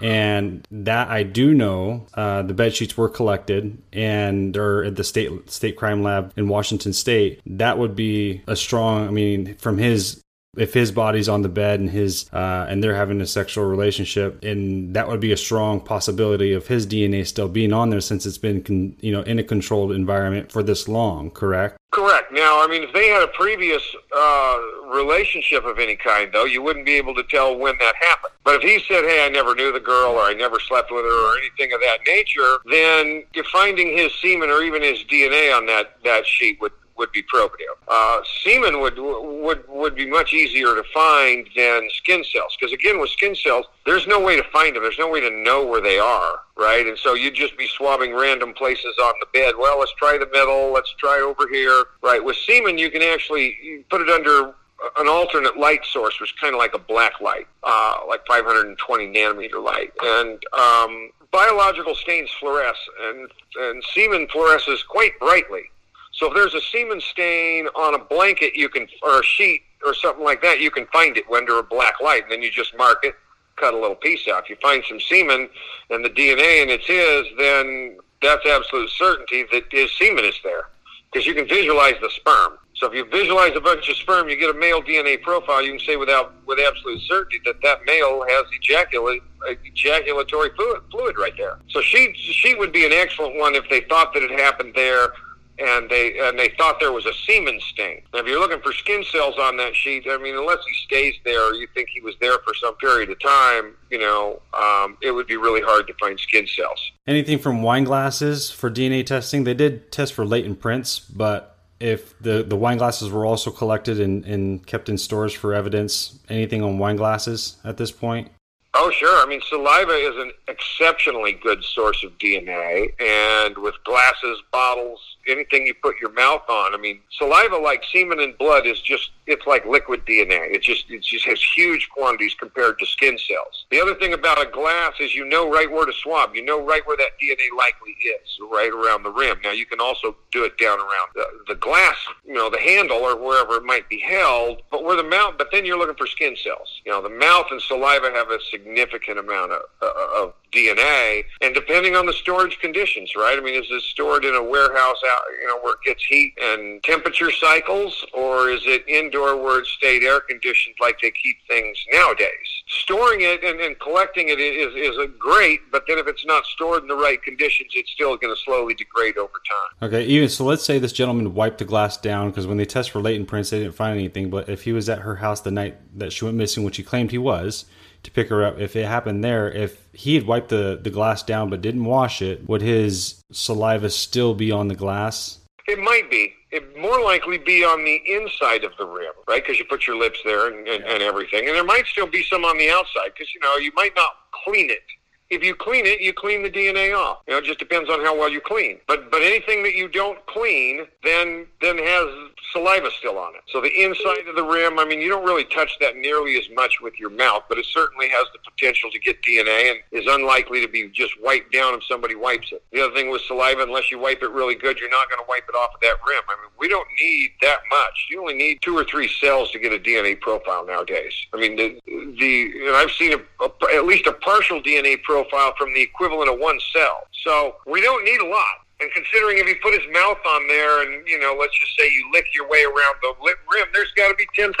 [0.00, 5.04] and that I do know, uh, the bed sheets were collected and are at the
[5.04, 7.40] state state crime lab in Washington State.
[7.46, 9.08] That would be a strong.
[9.08, 10.22] I mean, from his
[10.56, 14.42] if his body's on the bed and his uh, and they're having a sexual relationship
[14.42, 18.26] and that would be a strong possibility of his dna still being on there since
[18.26, 22.30] it's been con- you know in a controlled environment for this long correct Correct.
[22.32, 23.82] Now, I mean, if they had a previous
[24.14, 24.58] uh,
[24.88, 28.34] relationship of any kind, though, you wouldn't be able to tell when that happened.
[28.44, 31.04] But if he said, "Hey, I never knew the girl," or "I never slept with
[31.04, 35.64] her," or anything of that nature, then finding his semen or even his DNA on
[35.66, 37.76] that that sheet would would be probative.
[37.86, 43.00] Uh, semen would would would be much easier to find than skin cells because again,
[43.00, 44.82] with skin cells, there's no way to find them.
[44.82, 46.86] There's no way to know where they are, right?
[46.86, 49.54] And so you'd just be swabbing random places on the bed.
[49.58, 50.72] Well, let's try the middle.
[50.72, 52.22] Let's try over here, right?
[52.22, 54.54] With semen, you can actually put it under
[54.98, 59.06] an alternate light source, which is kind of like a black light, uh, like 520
[59.08, 65.70] nanometer light, and um, biological stains fluoresce, and and semen fluoresces quite brightly.
[66.18, 69.94] So if there's a semen stain on a blanket, you can or a sheet or
[69.94, 72.76] something like that, you can find it under a black light, and then you just
[72.76, 73.14] mark it,
[73.54, 74.42] cut a little piece out.
[74.42, 75.48] If you find some semen
[75.90, 80.64] and the DNA and it's his, then that's absolute certainty that his semen is there
[81.12, 82.58] because you can visualize the sperm.
[82.74, 85.62] So if you visualize a bunch of sperm, you get a male DNA profile.
[85.62, 89.22] You can say without with absolute certainty that that male has ejaculate,
[89.64, 91.58] ejaculatory fluid, fluid right there.
[91.68, 95.12] So she she would be an excellent one if they thought that it happened there
[95.58, 98.02] and they and they thought there was a semen stain.
[98.12, 101.14] Now, if you're looking for skin cells on that sheet, I mean, unless he stays
[101.24, 105.10] there, you think he was there for some period of time, you know, um, it
[105.12, 106.80] would be really hard to find skin cells.
[107.06, 112.18] anything from wine glasses for dna testing they did test for latent prints but if
[112.18, 116.62] the, the wine glasses were also collected and, and kept in stores for evidence anything
[116.62, 118.28] on wine glasses at this point
[118.74, 119.22] Oh, sure.
[119.24, 125.66] I mean, saliva is an exceptionally good source of DNA, and with glasses, bottles, anything
[125.66, 129.46] you put your mouth on, I mean, saliva, like semen and blood, is just it's
[129.46, 130.50] like liquid DNA.
[130.52, 133.66] It just it just has huge quantities compared to skin cells.
[133.70, 136.34] The other thing about a glass is you know right where to swab.
[136.34, 139.38] You know right where that DNA likely is, right around the rim.
[139.44, 142.98] Now you can also do it down around the, the glass, you know, the handle
[142.98, 144.62] or wherever it might be held.
[144.70, 146.80] But where the mouth, but then you're looking for skin cells.
[146.84, 151.54] You know, the mouth and saliva have a significant amount of, uh, of DNA, and
[151.54, 153.36] depending on the storage conditions, right?
[153.38, 156.34] I mean, is it stored in a warehouse out, you know, where it gets heat
[156.40, 161.36] and temperature cycles, or is it indoor where it's stayed air conditioned like they keep
[161.48, 162.28] things nowadays?
[162.68, 166.82] Storing it and, and collecting it is is great, but then if it's not stored
[166.82, 169.88] in the right conditions, it's still going to slowly degrade over time.
[169.88, 172.90] Okay, even so, let's say this gentleman wiped the glass down because when they test
[172.90, 174.30] for latent prints, they didn't find anything.
[174.30, 176.82] But if he was at her house the night that she went missing, which he
[176.82, 177.64] claimed he was,
[178.02, 181.22] to pick her up, if it happened there, if he had wiped the, the glass
[181.22, 185.38] down but didn't wash it, would his saliva still be on the glass?
[185.66, 186.34] It might be.
[186.50, 189.42] It more likely be on the inside of the rim, right?
[189.42, 191.46] Because you put your lips there and, and, and everything.
[191.46, 194.12] And there might still be some on the outside because, you know, you might not
[194.44, 194.82] clean it.
[195.30, 197.18] If you clean it, you clean the DNA off.
[197.26, 198.78] You know, it just depends on how well you clean.
[198.86, 202.08] But but anything that you don't clean, then then has
[202.52, 203.42] saliva still on it.
[203.48, 206.48] So the inside of the rim, I mean, you don't really touch that nearly as
[206.54, 210.06] much with your mouth, but it certainly has the potential to get DNA and is
[210.08, 212.62] unlikely to be just wiped down if somebody wipes it.
[212.72, 215.28] The other thing with saliva, unless you wipe it really good, you're not going to
[215.28, 216.22] wipe it off of that rim.
[216.26, 218.06] I mean, we don't need that much.
[218.10, 221.12] You only need two or three cells to get a DNA profile nowadays.
[221.34, 225.74] I mean, the the I've seen a, a, at least a partial DNA profile from
[225.74, 227.06] the equivalent of one cell.
[227.24, 228.66] So we don't need a lot.
[228.80, 231.90] And considering if he put his mouth on there and, you know, let's just say
[231.90, 234.54] you lick your way around the lip rim, there's got to be 10,000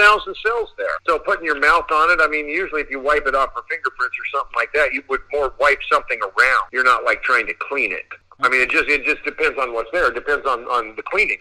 [0.44, 0.90] cells there.
[1.06, 3.62] So putting your mouth on it, I mean, usually if you wipe it off for
[3.70, 6.64] fingerprints or something like that, you would more wipe something around.
[6.72, 8.06] You're not like trying to clean it.
[8.40, 10.08] I mean, it just it just depends on what's there.
[10.08, 11.38] It depends on, on the cleaning.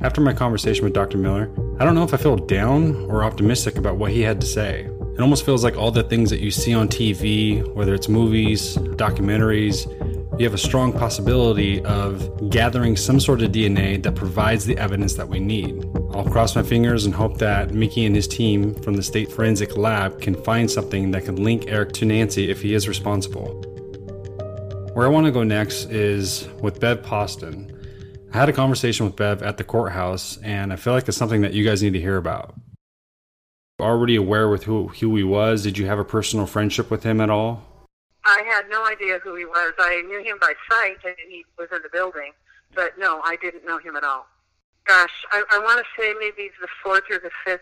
[0.00, 1.18] After my conversation with Dr.
[1.18, 4.46] Miller, I don't know if I feel down or optimistic about what he had to
[4.46, 4.88] say.
[5.18, 8.76] It almost feels like all the things that you see on TV, whether it's movies,
[8.76, 9.88] documentaries,
[10.38, 15.14] you have a strong possibility of gathering some sort of DNA that provides the evidence
[15.14, 15.84] that we need.
[16.14, 19.76] I'll cross my fingers and hope that Mickey and his team from the State Forensic
[19.76, 23.60] Lab can find something that can link Eric to Nancy if he is responsible.
[24.94, 27.74] Where I want to go next is with Bev Poston.
[28.32, 31.40] I had a conversation with Bev at the courthouse, and I feel like it's something
[31.40, 32.54] that you guys need to hear about.
[33.80, 37.20] Already aware with who, who he was, did you have a personal friendship with him
[37.20, 37.62] at all?
[38.24, 39.72] I had no idea who he was.
[39.78, 42.32] I knew him by sight, and he was in the building.
[42.74, 44.26] But no, I didn't know him at all.
[44.84, 47.60] Gosh, I, I want to say maybe the fourth or the fifth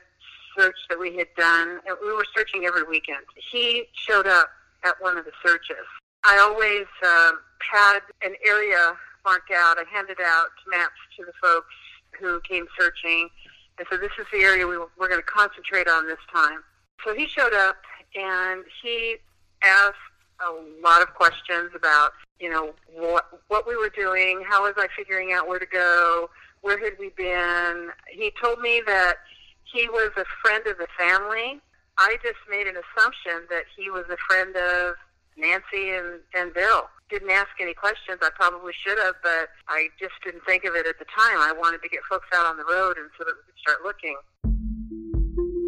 [0.56, 1.80] search that we had done.
[2.02, 3.24] We were searching every weekend.
[3.52, 4.48] He showed up
[4.84, 5.84] at one of the searches.
[6.24, 9.76] I always um, had an area marked out.
[9.78, 11.74] I handed out maps to the folks
[12.18, 13.28] who came searching,
[13.78, 16.60] And so this is the area we, we're going to concentrate on this time.
[17.04, 17.76] So he showed up
[18.14, 19.16] and he
[19.62, 19.96] asked
[20.40, 24.88] a lot of questions about, you know, what what we were doing, how was I
[24.96, 27.90] figuring out where to go, where had we been.
[28.10, 29.16] He told me that
[29.64, 31.60] he was a friend of the family.
[31.98, 34.96] I just made an assumption that he was a friend of
[35.36, 36.88] Nancy and, and Bill.
[37.08, 38.18] Didn't ask any questions.
[38.20, 41.38] I probably should have, but I just didn't think of it at the time.
[41.38, 43.78] I wanted to get folks out on the road and so that we could start
[43.84, 44.16] looking.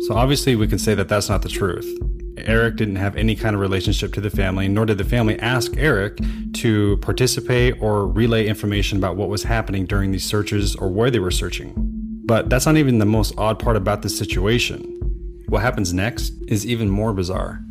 [0.08, 1.86] So obviously, we can say that that's not the truth.
[2.38, 5.76] Eric didn't have any kind of relationship to the family, nor did the family ask
[5.76, 6.18] Eric
[6.54, 11.18] to participate or relay information about what was happening during these searches or where they
[11.18, 11.72] were searching.
[12.26, 15.44] But that's not even the most odd part about this situation.
[15.48, 17.62] What happens next is even more bizarre.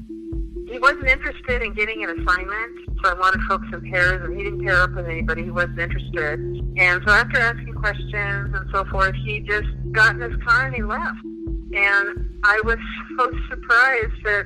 [0.88, 4.64] Wasn't interested in getting an assignment, so I wanted folks in pairs, and he didn't
[4.64, 5.44] pair up with anybody.
[5.44, 6.40] He wasn't interested.
[6.78, 10.74] And so after asking questions and so forth, he just got in his car and
[10.74, 11.18] he left.
[11.26, 12.78] And I was
[13.20, 14.46] so surprised that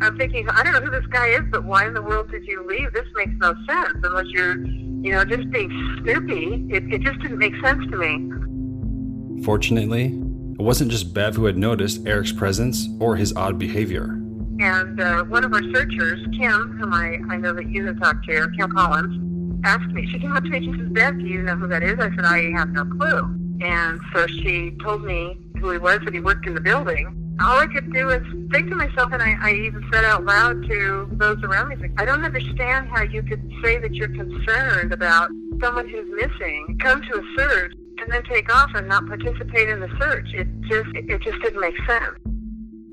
[0.00, 2.46] I'm thinking, I don't know who this guy is, but why in the world did
[2.46, 2.90] you leave?
[2.94, 5.68] This makes no sense unless you're, you know, just being
[6.02, 6.68] snoopy.
[6.70, 9.42] It, it just didn't make sense to me.
[9.44, 14.18] Fortunately, it wasn't just Bev who had noticed Eric's presence or his odd behavior.
[14.60, 18.26] And uh, one of our searchers, Kim, whom I, I know that you have talked
[18.26, 21.24] to, Kim Collins, asked me, she came up to me and she says, Bev, do
[21.24, 21.98] you know who that is?
[21.98, 23.38] I said, I have no clue.
[23.62, 27.18] And so she told me who he was, that he worked in the building.
[27.40, 30.64] All I could do was think to myself, and I, I even said out loud
[30.68, 35.30] to those around me, I don't understand how you could say that you're concerned about
[35.60, 39.80] someone who's missing, come to a search, and then take off and not participate in
[39.80, 40.28] the search.
[40.34, 42.18] It just, it just didn't make sense.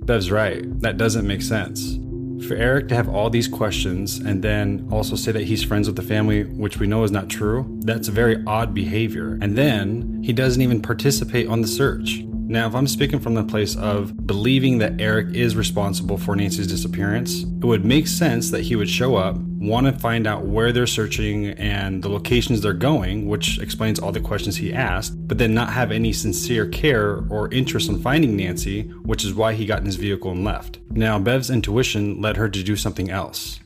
[0.09, 0.63] Bev's right.
[0.81, 1.99] That doesn't make sense.
[2.47, 5.97] For Eric to have all these questions and then also say that he's friends with
[5.97, 9.37] the family, which we know is not true, that's a very odd behavior.
[9.39, 12.23] And then he doesn't even participate on the search.
[12.23, 16.65] Now, if I'm speaking from the place of believing that Eric is responsible for Nancy's
[16.65, 20.71] disappearance, it would make sense that he would show up, want to find out where
[20.71, 25.37] they're searching and the locations they're going, which explains all the questions he asked, but
[25.37, 29.65] then not have any sincere care or interest in finding Nancy, which is why he
[29.65, 30.79] got in his vehicle and left.
[30.89, 33.59] Now, Bev's intuition led her to do something else.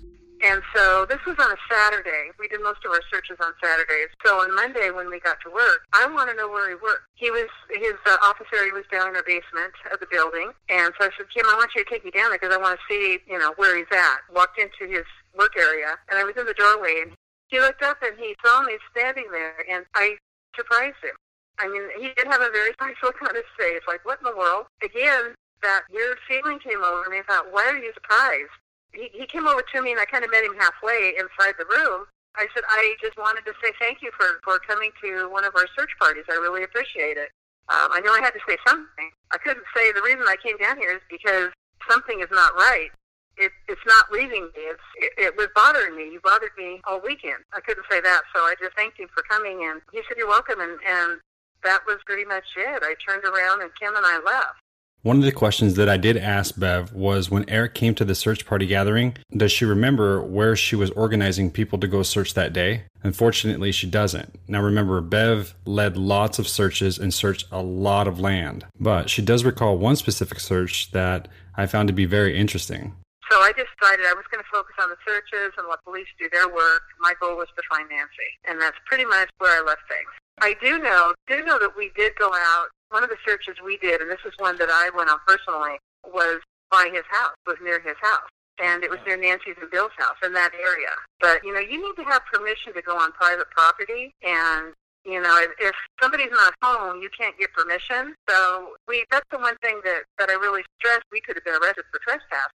[0.44, 2.32] And so this was on a Saturday.
[2.38, 4.10] We did most of our searches on Saturdays.
[4.26, 7.08] So on Monday when we got to work, I want to know where he worked.
[7.16, 10.92] He was his uh, office area was down in the basement of the building, and
[11.00, 12.78] so I said, Kim, I want you to take me down there because I want
[12.78, 14.20] to see, you know, where he's at.
[14.36, 15.06] Walked into his
[15.38, 17.12] work area, and I was in the doorway, and
[17.48, 20.18] he looked up and he saw me standing there, and I
[20.56, 21.16] surprised him.
[21.60, 24.26] I mean, he did have a very nice look on his face, like, what in
[24.26, 24.66] the world?
[24.84, 27.20] Again, that weird feeling came over me.
[27.20, 28.52] I thought, why are you surprised?
[28.94, 31.68] he, he came over to me and I kind of met him halfway inside the
[31.70, 32.06] room.
[32.36, 35.54] I said, I just wanted to say thank you for, for coming to one of
[35.56, 36.26] our search parties.
[36.30, 37.30] I really appreciate it.
[37.70, 39.10] Um, I know I had to say something.
[39.32, 41.54] I couldn't say the reason I came down here is because
[41.90, 42.90] something is not right.
[43.38, 44.62] It, it's not leaving me.
[44.62, 46.12] It's, it, it was bothering me.
[46.12, 47.44] You bothered me all weekend.
[47.54, 49.68] I couldn't say that, so I just thanked him for coming.
[49.70, 50.60] And he said, you're welcome.
[50.60, 51.20] And, and
[51.64, 52.84] that was pretty much it.
[52.84, 54.60] I turned around and Kim and I left.
[55.02, 58.16] One of the questions that I did ask Bev was when Eric came to the
[58.16, 62.54] search party gathering, does she remember where she was organizing people to go search that
[62.54, 62.84] day?
[63.04, 64.40] Unfortunately, she doesn't.
[64.48, 69.22] Now remember, Bev led lots of searches and searched a lot of land, but she
[69.22, 72.96] does recall one specific search that I found to be very interesting.
[73.34, 76.30] So I decided I was going to focus on the searches and let police do
[76.30, 76.86] their work.
[77.02, 80.14] My goal was to find Nancy, and that's pretty much where I left things.
[80.38, 83.82] I do know, do know that we did go out one of the searches we
[83.82, 87.58] did, and this is one that I went on personally, was by his house, was
[87.66, 88.30] near his house.
[88.62, 90.94] And it was near Nancy's and Bill's house in that area.
[91.18, 94.14] But, you know, you need to have permission to go on private property.
[94.22, 94.78] And,
[95.10, 98.14] you know, if, if somebody's not home, you can't get permission.
[98.30, 101.10] So we that's the one thing that, that I really stressed.
[101.12, 102.54] We could have been arrested for trespass.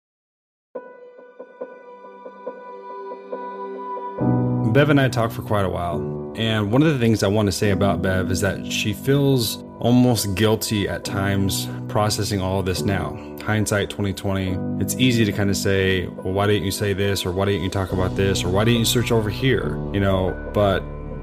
[4.77, 6.35] Bev and I talked for quite a while.
[6.37, 9.65] And one of the things I want to say about Bev is that she feels
[9.79, 13.17] almost guilty at times processing all this now.
[13.43, 17.25] Hindsight 2020, it's easy to kind of say, well, why didn't you say this?
[17.25, 18.45] Or why didn't you talk about this?
[18.45, 19.79] Or why didn't you search over here?
[19.95, 20.81] You know, but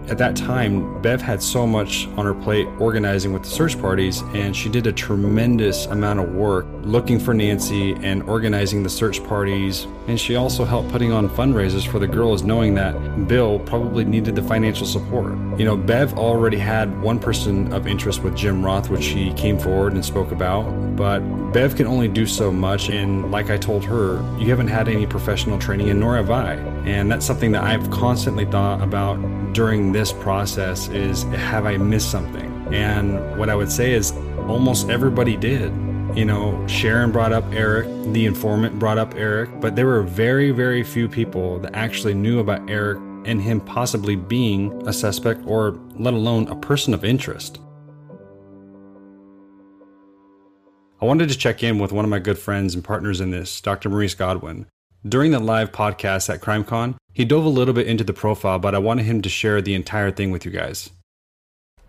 [0.10, 4.22] at that time, Bev had so much on her plate organizing with the search parties,
[4.34, 9.24] and she did a tremendous amount of work looking for Nancy and organizing the search
[9.24, 9.88] parties.
[10.08, 12.94] And she also helped putting on fundraisers for the girls, knowing that
[13.28, 15.34] Bill probably needed the financial support.
[15.58, 19.58] You know, Bev already had one person of interest with Jim Roth, which she came
[19.58, 20.64] forward and spoke about,
[20.96, 21.22] but
[21.54, 22.90] Bev can only do so much.
[22.90, 26.56] And like I told her, you haven't had any professional training, and nor have I.
[26.86, 29.18] And that's something that I've constantly thought about
[29.54, 32.52] during this process is have I missed something?
[32.74, 34.12] And what I would say is
[34.48, 35.72] almost everybody did.
[36.18, 40.52] You know, Sharon brought up Eric, the informant brought up Eric, but there were very,
[40.52, 45.80] very few people that actually knew about Eric and him possibly being a suspect or
[45.96, 47.60] let alone a person of interest.
[51.04, 53.60] I wanted to check in with one of my good friends and partners in this,
[53.60, 53.90] Dr.
[53.90, 54.68] Maurice Godwin.
[55.06, 58.74] During the live podcast at CrimeCon, he dove a little bit into the profile, but
[58.74, 60.92] I wanted him to share the entire thing with you guys.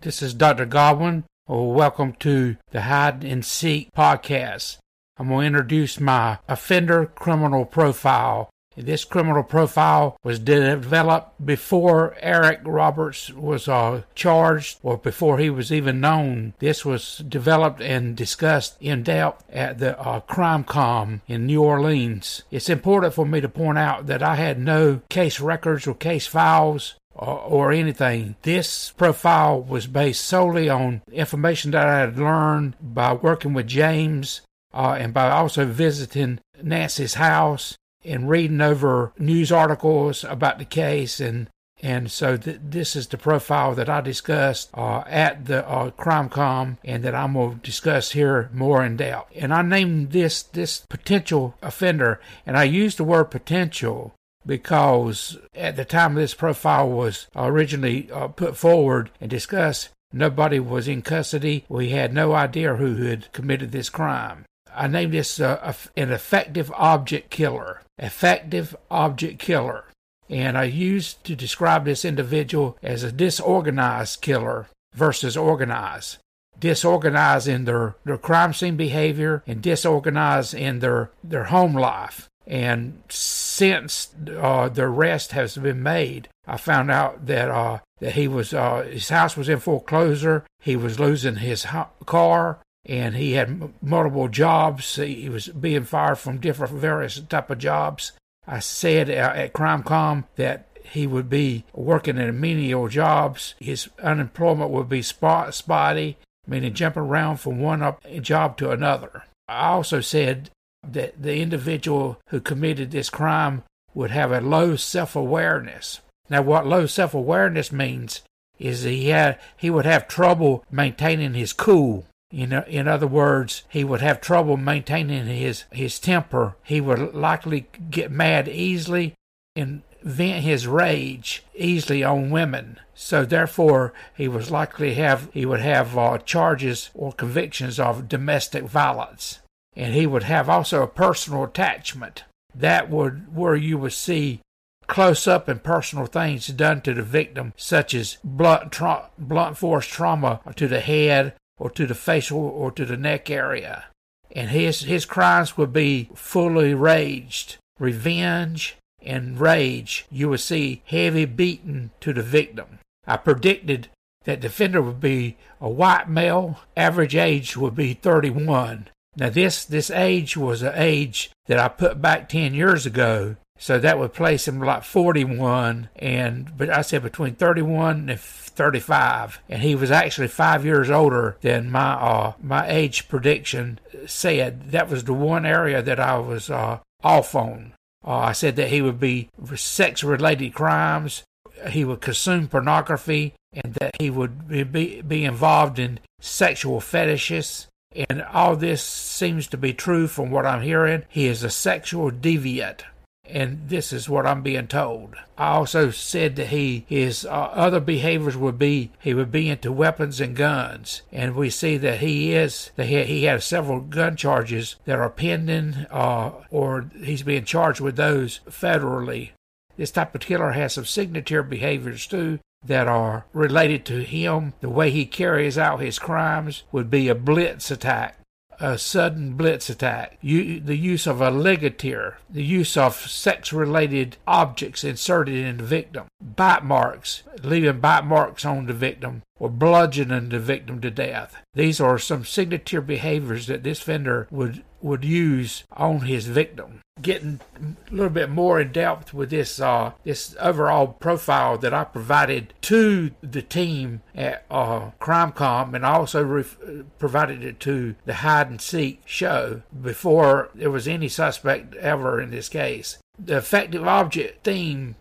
[0.01, 0.65] This is Dr.
[0.65, 1.23] Godwin.
[1.47, 4.79] Well, welcome to the Hide and Seek podcast.
[5.15, 12.61] I'm going to introduce my offender criminal profile this criminal profile was developed before Eric
[12.63, 16.53] Roberts was uh, charged or before he was even known.
[16.59, 22.43] This was developed and discussed in depth at the uh, CrimeCon in New Orleans.
[22.51, 26.27] It's important for me to point out that I had no case records or case
[26.27, 28.35] files or, or, anything.
[28.41, 34.41] This profile was based solely on information that I had learned by working with James
[34.73, 41.19] uh, and by also visiting Nancy's house and reading over news articles about the case
[41.19, 41.49] and
[41.81, 46.77] and so th- this is the profile that I discussed uh, at the uh, CrimeCon
[46.85, 49.31] and that I'm going to discuss here more in depth.
[49.35, 54.13] And I named this this potential offender, and I used the word potential
[54.45, 60.87] because at the time this profile was originally uh, put forward and discussed, nobody was
[60.87, 61.65] in custody.
[61.67, 64.45] We had no idea who had committed this crime.
[64.75, 67.81] I named this uh, an affective object killer.
[67.97, 69.85] Affective object killer.
[70.29, 76.17] And I used to describe this individual as a disorganized killer versus organized.
[76.59, 82.27] Disorganized in their, their crime scene behavior and disorganized in their, their home life.
[82.47, 88.27] And since uh, the arrest has been made, I found out that uh, that he
[88.27, 90.45] was uh, his house was in foreclosure.
[90.59, 94.95] He was losing his ho- car and he had multiple jobs.
[94.95, 98.11] He was being fired from different various type of jobs.
[98.47, 103.55] I said at CrimeCon that he would be working in menial jobs.
[103.59, 109.23] His unemployment would be spot spotty, meaning jumping around from one up job to another.
[109.47, 110.51] I also said
[110.87, 113.63] that the individual who committed this crime
[113.95, 116.01] would have a low self-awareness.
[116.29, 118.21] Now, what low self-awareness means
[118.59, 122.05] is he had he would have trouble maintaining his cool
[122.35, 126.57] in, in other words, he would have trouble maintaining his, his temper.
[126.63, 129.13] He would likely get mad easily
[129.55, 132.81] and vent his rage easily on women.
[132.93, 138.65] So therefore, he was likely have he would have uh, charges or convictions of domestic
[138.65, 139.39] violence,
[139.73, 142.25] and he would have also a personal attachment.
[142.53, 144.41] That would where you would see
[144.87, 149.87] close up and personal things done to the victim, such as blunt, tra- blunt force
[149.87, 153.85] trauma to the head or to the facial or to the neck area.
[154.31, 157.57] And his, his crimes would be fully raged.
[157.79, 162.79] Revenge and rage, you would see heavy beating to the victim.
[163.05, 163.89] I predicted
[164.23, 168.89] that defender would be a white male, average age would be 31.
[169.17, 173.79] Now this this age was an age that I put back 10 years ago so
[173.79, 178.19] that would place him like 41, and but I said between 31 and
[178.55, 184.71] 35, and he was actually five years older than my uh, my age prediction said.
[184.71, 187.73] That was the one area that I was uh, off on.
[188.05, 191.23] Uh, I said that he would be sex-related crimes,
[191.69, 197.67] he would consume pornography, and that he would be be involved in sexual fetishes.
[198.09, 201.03] And all this seems to be true from what I'm hearing.
[201.07, 202.81] He is a sexual deviant
[203.29, 205.15] and this is what I'm being told.
[205.37, 209.71] I also said that he his uh, other behaviors would be he would be into
[209.71, 214.15] weapons and guns, and we see that he is that he, he has several gun
[214.15, 219.31] charges that are pending, uh, or he's being charged with those federally.
[219.77, 224.53] This type of killer has some signature behaviors too that are related to him.
[224.61, 228.19] The way he carries out his crimes would be a blitz attack
[228.59, 234.17] a sudden blitz attack, you, the use of a ligature, the use of sex related
[234.27, 240.29] objects inserted in the victim, bite marks, leaving bite marks on the victim, or bludgeoning
[240.29, 241.41] the victim to death.
[241.53, 246.81] These are some signature behaviors that this offender would, would use on his victim.
[247.01, 251.83] Getting a little bit more in depth with this uh, this overall profile that I
[251.83, 256.57] provided to the team at uh, CrimeCon, and also ref-
[256.97, 262.31] provided it to the Hide and Seek show before there was any suspect ever in
[262.31, 264.95] this case the affective object theme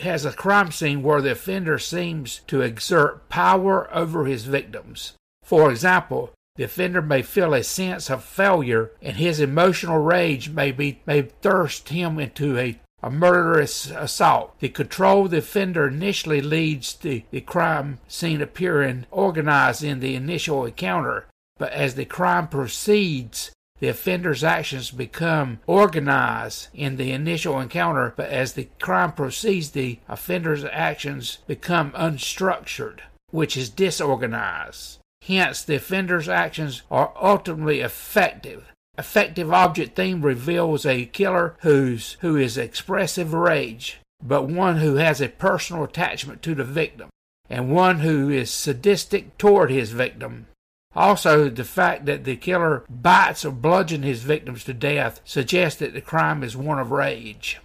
[0.00, 5.14] has a crime scene where the offender seems to exert power over his victims.
[5.42, 10.70] For example, the offender may feel a sense of failure, and his emotional rage may
[10.70, 14.58] be may thirst him into a, a murderous assault.
[14.60, 20.66] The control the offender initially leads to the crime scene appearing organized in the initial
[20.66, 23.50] encounter, but as the crime proceeds,
[23.82, 29.98] the offender's actions become organized in the initial encounter, but as the crime proceeds, the
[30.08, 33.00] offender's actions become unstructured,
[33.32, 35.00] which is disorganized.
[35.26, 38.70] Hence, the offender's actions are ultimately effective.
[38.96, 45.20] Affective object theme reveals a killer who's, who is expressive rage, but one who has
[45.20, 47.08] a personal attachment to the victim,
[47.50, 50.46] and one who is sadistic toward his victim.
[50.94, 55.94] Also, the fact that the killer bites or bludgeons his victims to death suggests that
[55.94, 57.60] the crime is one of rage.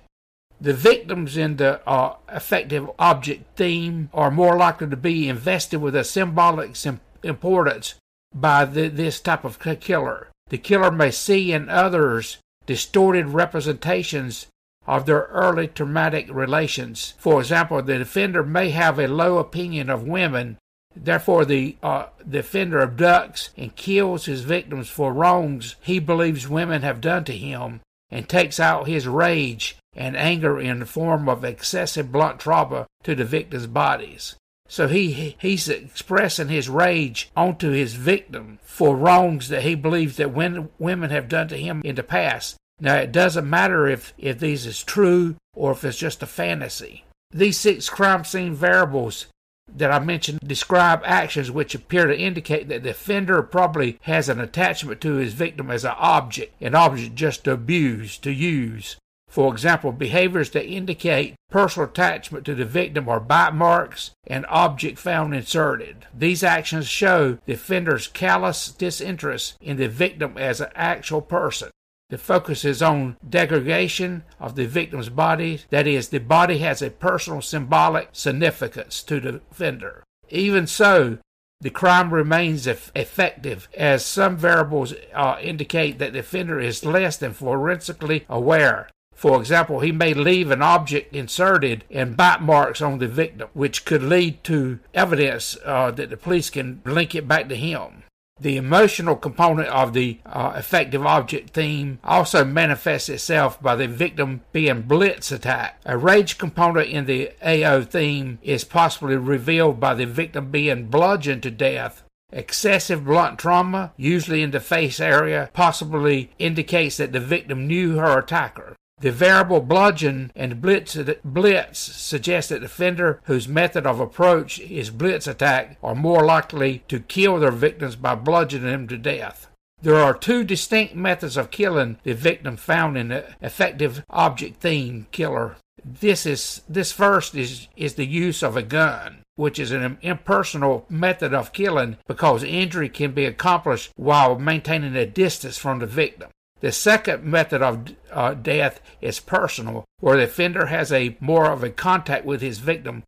[0.59, 5.95] The victims in the uh, affective object theme are more likely to be invested with
[5.95, 6.75] a symbolic
[7.21, 7.95] importance
[8.33, 10.29] by the, this type of killer.
[10.49, 14.47] The killer may see in others distorted representations
[14.87, 17.13] of their early traumatic relations.
[17.17, 20.57] For example, the offender may have a low opinion of women.
[21.03, 27.01] Therefore, the, uh, offender abducts and kills his victims for wrongs he believes women have
[27.01, 32.11] done to him and takes out his rage and anger in the form of excessive
[32.11, 34.35] blunt trauma to the victims' bodies.
[34.69, 40.33] So he he's expressing his rage onto his victim for wrongs that he believes that
[40.33, 42.57] when, women have done to him in the past.
[42.79, 47.05] Now it doesn't matter if if these is true or if it's just a fantasy.
[47.31, 49.27] These six crime scene variables
[49.67, 54.39] that I mentioned describe actions which appear to indicate that the offender probably has an
[54.39, 58.97] attachment to his victim as an object, an object just to abuse, to use.
[59.29, 64.97] For example, behaviors that indicate personal attachment to the victim are bite marks and object
[64.97, 66.05] found inserted.
[66.17, 71.69] These actions show the offender's callous disinterest in the victim as an actual person.
[72.09, 76.89] The focus is on degradation of the victim's body, that is, the body has a
[76.89, 80.03] personal symbolic significance to the offender.
[80.29, 81.17] Even so,
[81.59, 87.33] the crime remains effective as some variables uh, indicate that the offender is less than
[87.33, 93.07] forensically aware for example, he may leave an object inserted and bite marks on the
[93.07, 97.55] victim, which could lead to evidence uh, that the police can link it back to
[97.55, 98.03] him.
[98.39, 104.41] The emotional component of the uh, affective object theme also manifests itself by the victim
[104.51, 105.83] being blitz attacked.
[105.85, 111.43] A rage component in the AO theme is possibly revealed by the victim being bludgeoned
[111.43, 117.67] to death Excessive blunt trauma, usually in the face area, possibly indicates that the victim
[117.67, 118.75] knew her attacker.
[118.99, 124.89] The variable bludgeon and blitz, blitz suggest that the offender whose method of approach is
[124.89, 129.49] blitz attack are more likely to kill their victims by bludgeoning them to death.
[129.79, 135.05] There are two distinct methods of killing the victim found in the affective object theme
[135.11, 135.57] killer.
[135.85, 140.87] This is this first is is the use of a gun, which is an impersonal
[140.89, 146.29] method of killing because injury can be accomplished while maintaining a distance from the victim.
[146.59, 151.63] The second method of uh, death is personal, where the offender has a more of
[151.63, 153.03] a contact with his victim.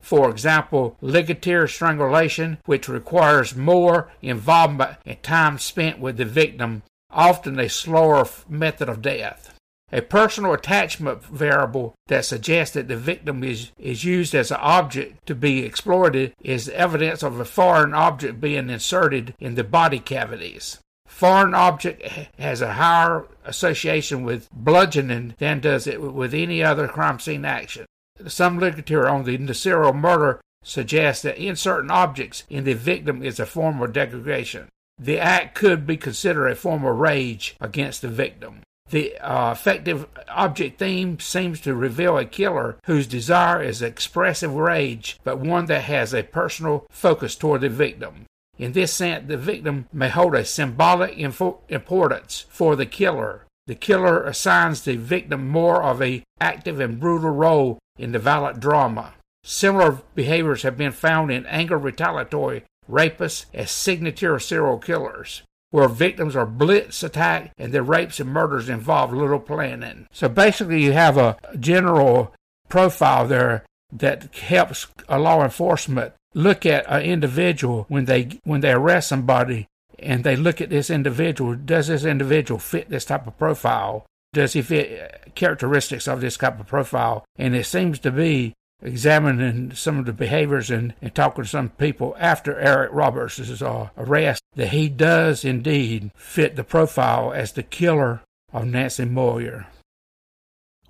[0.00, 7.58] For example, ligature strangulation, which requires more involvement and time spent with the victim, often
[7.58, 9.54] a slower method of death.
[9.92, 15.26] A personal attachment variable that suggests that the victim is, is used as an object
[15.26, 20.78] to be exploited is evidence of a foreign object being inserted in the body cavities
[21.14, 22.02] foreign object
[22.38, 27.86] has a higher association with bludgeoning than does it with any other crime scene action.
[28.26, 33.46] Some literature on the serial murder suggests that inserting objects in the victim is a
[33.46, 34.66] form of degradation.
[34.98, 38.62] The act could be considered a form of rage against the victim.
[38.90, 45.20] The uh, affective object theme seems to reveal a killer whose desire is expressive rage,
[45.22, 48.26] but one that has a personal focus toward the victim.
[48.58, 53.46] In this sense, the victim may hold a symbolic importance for the killer.
[53.66, 58.60] The killer assigns the victim more of a active and brutal role in the violent
[58.60, 59.14] drama.
[59.42, 66.36] Similar behaviors have been found in anger retaliatory rapists as signature serial killers, where victims
[66.36, 70.06] are blitz attacked and their rapes and murders involve little planning.
[70.12, 72.34] So basically, you have a general
[72.68, 79.08] profile there that helps law enforcement look at an individual when they when they arrest
[79.08, 79.66] somebody
[79.98, 84.52] and they look at this individual does this individual fit this type of profile does
[84.52, 89.98] he fit characteristics of this type of profile and it seems to be examining some
[89.98, 93.62] of the behaviors and, and talking to some people after Eric Roberts'
[93.96, 98.20] arrest that he does indeed fit the profile as the killer
[98.52, 99.66] of Nancy Moyer.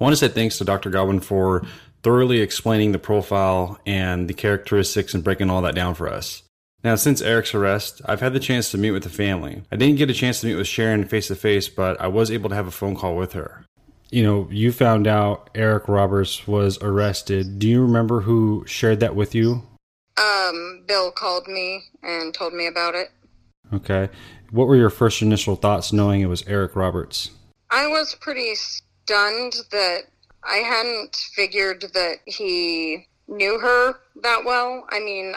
[0.01, 0.91] I want to say thanks to Dr.
[0.91, 1.65] Godwin for
[2.05, 6.43] thoroughly explaining the profile and the characteristics and breaking all that down for us.
[6.85, 9.63] Now, since Eric's arrest, I've had the chance to meet with the family.
[9.73, 12.31] I didn't get a chance to meet with Sharon face to face, but I was
[12.31, 13.65] able to have a phone call with her.
[14.11, 17.59] You know, you found out Eric Roberts was arrested.
[17.59, 19.63] Do you remember who shared that with you?
[20.19, 23.09] Um, Bill called me and told me about it.
[23.73, 24.11] Okay.
[24.51, 27.31] What were your first initial thoughts knowing it was Eric Roberts?
[27.71, 30.03] I was pretty stunned that
[30.47, 34.87] I hadn't figured that he knew her that well.
[34.91, 35.35] I mean,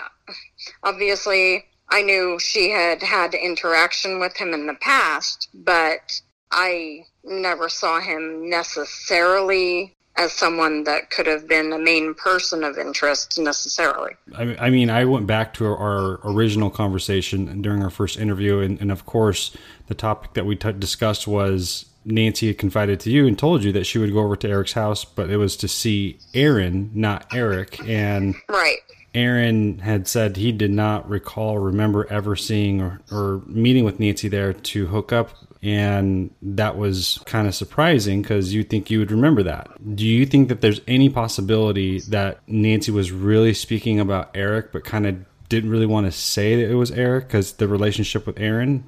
[0.83, 7.69] obviously, I knew she had had interaction with him in the past, but I never
[7.69, 14.13] saw him necessarily as someone that could have been a main person of interest necessarily.
[14.35, 18.91] I, mean, I went back to our original conversation during our first interview, and, and
[18.91, 19.55] of course,
[19.87, 23.71] the topic that we t- discussed was Nancy had confided to you and told you
[23.73, 27.27] that she would go over to Eric's house, but it was to see Aaron, not
[27.33, 27.79] Eric.
[27.87, 28.77] And right.
[29.13, 34.29] Aaron had said he did not recall remember ever seeing or, or meeting with Nancy
[34.29, 35.31] there to hook up.
[35.61, 39.69] And that was kind of surprising because you think you would remember that.
[39.95, 44.85] Do you think that there's any possibility that Nancy was really speaking about Eric, but
[44.85, 48.39] kind of didn't really want to say that it was Eric because the relationship with
[48.39, 48.87] Aaron?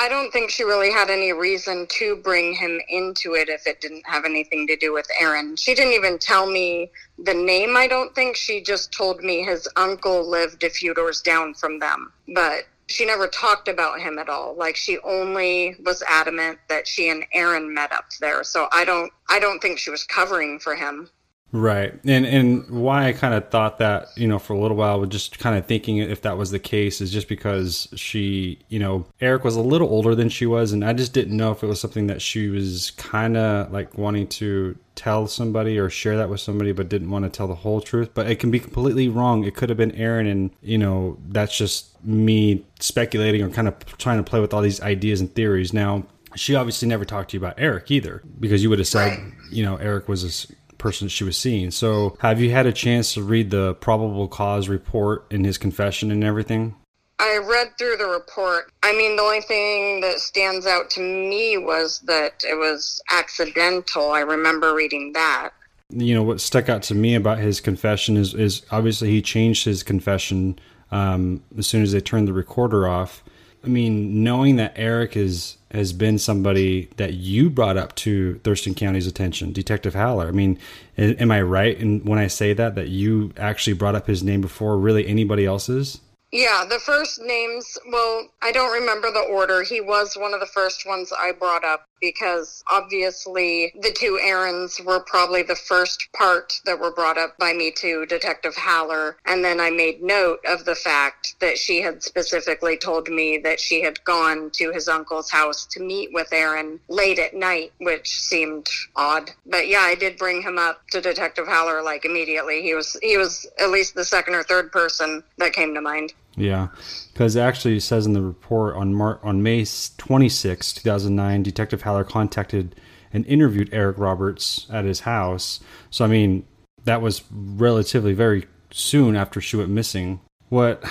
[0.00, 3.82] I don't think she really had any reason to bring him into it if it
[3.82, 5.56] didn't have anything to do with Aaron.
[5.56, 8.34] She didn't even tell me the name, I don't think.
[8.34, 12.14] She just told me his uncle lived a few doors down from them.
[12.28, 14.56] But she never talked about him at all.
[14.56, 18.42] Like she only was adamant that she and Aaron met up there.
[18.42, 21.10] So I don't I don't think she was covering for him.
[21.52, 21.98] Right.
[22.04, 25.10] And and why I kind of thought that, you know, for a little while, with
[25.10, 29.06] just kind of thinking if that was the case is just because she, you know,
[29.20, 30.72] Eric was a little older than she was.
[30.72, 33.98] And I just didn't know if it was something that she was kind of like
[33.98, 37.54] wanting to tell somebody or share that with somebody, but didn't want to tell the
[37.56, 38.10] whole truth.
[38.14, 39.42] But it can be completely wrong.
[39.44, 40.28] It could have been Aaron.
[40.28, 44.62] And, you know, that's just me speculating or kind of trying to play with all
[44.62, 45.72] these ideas and theories.
[45.72, 46.04] Now,
[46.36, 49.18] she obviously never talked to you about Eric either, because you would have said,
[49.50, 51.70] you know, Eric was a person she was seeing.
[51.70, 56.10] So, have you had a chance to read the probable cause report in his confession
[56.10, 56.74] and everything?
[57.20, 58.72] I read through the report.
[58.82, 64.10] I mean, the only thing that stands out to me was that it was accidental.
[64.10, 65.50] I remember reading that.
[65.90, 69.66] You know, what stuck out to me about his confession is, is obviously he changed
[69.66, 70.58] his confession
[70.90, 73.22] um, as soon as they turned the recorder off.
[73.62, 78.74] I mean, knowing that Eric is has been somebody that you brought up to Thurston
[78.74, 80.28] County's attention, Detective Haller.
[80.28, 80.58] I mean,
[80.98, 84.40] am I right in when I say that that you actually brought up his name
[84.40, 86.00] before really anybody else's?
[86.32, 89.62] Yeah, the first names, well, I don't remember the order.
[89.62, 94.80] He was one of the first ones I brought up because obviously the two errands
[94.84, 99.16] were probably the first part that were brought up by me to Detective Haller.
[99.26, 103.60] And then I made note of the fact that she had specifically told me that
[103.60, 108.08] she had gone to his uncle's house to meet with Aaron late at night, which
[108.08, 109.30] seemed odd.
[109.46, 112.62] But yeah, I did bring him up to Detective Haller like immediately.
[112.62, 116.12] He was he was at least the second or third person that came to mind.
[116.36, 116.68] Yeah,
[117.12, 122.04] because actually it says in the report on Mar- on May 26, 2009, Detective Haller
[122.04, 122.76] contacted
[123.12, 125.60] and interviewed Eric Roberts at his house.
[125.90, 126.46] So I mean,
[126.84, 130.20] that was relatively very soon after she went missing.
[130.48, 130.84] What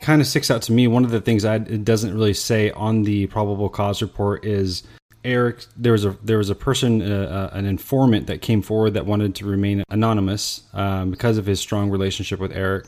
[0.00, 2.70] kind of sticks out to me, one of the things I, it doesn't really say
[2.70, 4.82] on the probable cause report is
[5.24, 5.64] Eric.
[5.76, 9.06] There was a there was a person, uh, uh, an informant that came forward that
[9.06, 12.86] wanted to remain anonymous um, because of his strong relationship with Eric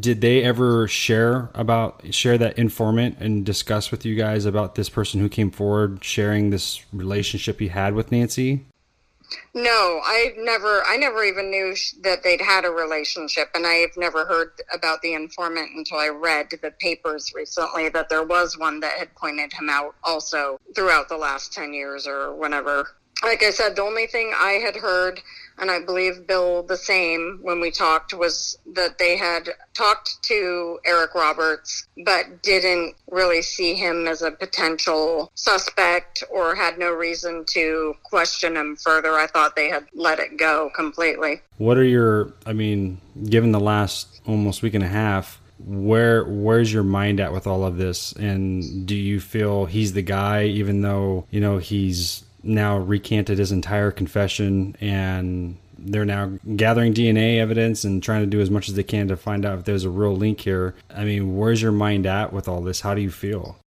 [0.00, 4.88] did they ever share about share that informant and discuss with you guys about this
[4.88, 8.64] person who came forward sharing this relationship he had with Nancy?
[9.54, 14.24] No, I've never I never even knew that they'd had a relationship and I've never
[14.24, 18.98] heard about the informant until I read the papers recently that there was one that
[18.98, 22.88] had pointed him out also throughout the last 10 years or whenever.
[23.22, 25.22] Like I said, the only thing I had heard
[25.58, 30.78] and I believe Bill the same when we talked was that they had talked to
[30.84, 37.44] Eric Roberts but didn't really see him as a potential suspect or had no reason
[37.48, 39.14] to question him further.
[39.14, 41.40] I thought they had let it go completely.
[41.58, 46.72] What are your I mean, given the last almost week and a half, where where's
[46.72, 50.82] your mind at with all of this and do you feel he's the guy even
[50.82, 57.84] though you know he's now recanted his entire confession and they're now gathering DNA evidence
[57.84, 59.90] and trying to do as much as they can to find out if there's a
[59.90, 60.74] real link here.
[60.94, 62.80] I mean, where's your mind at with all this?
[62.80, 63.58] How do you feel?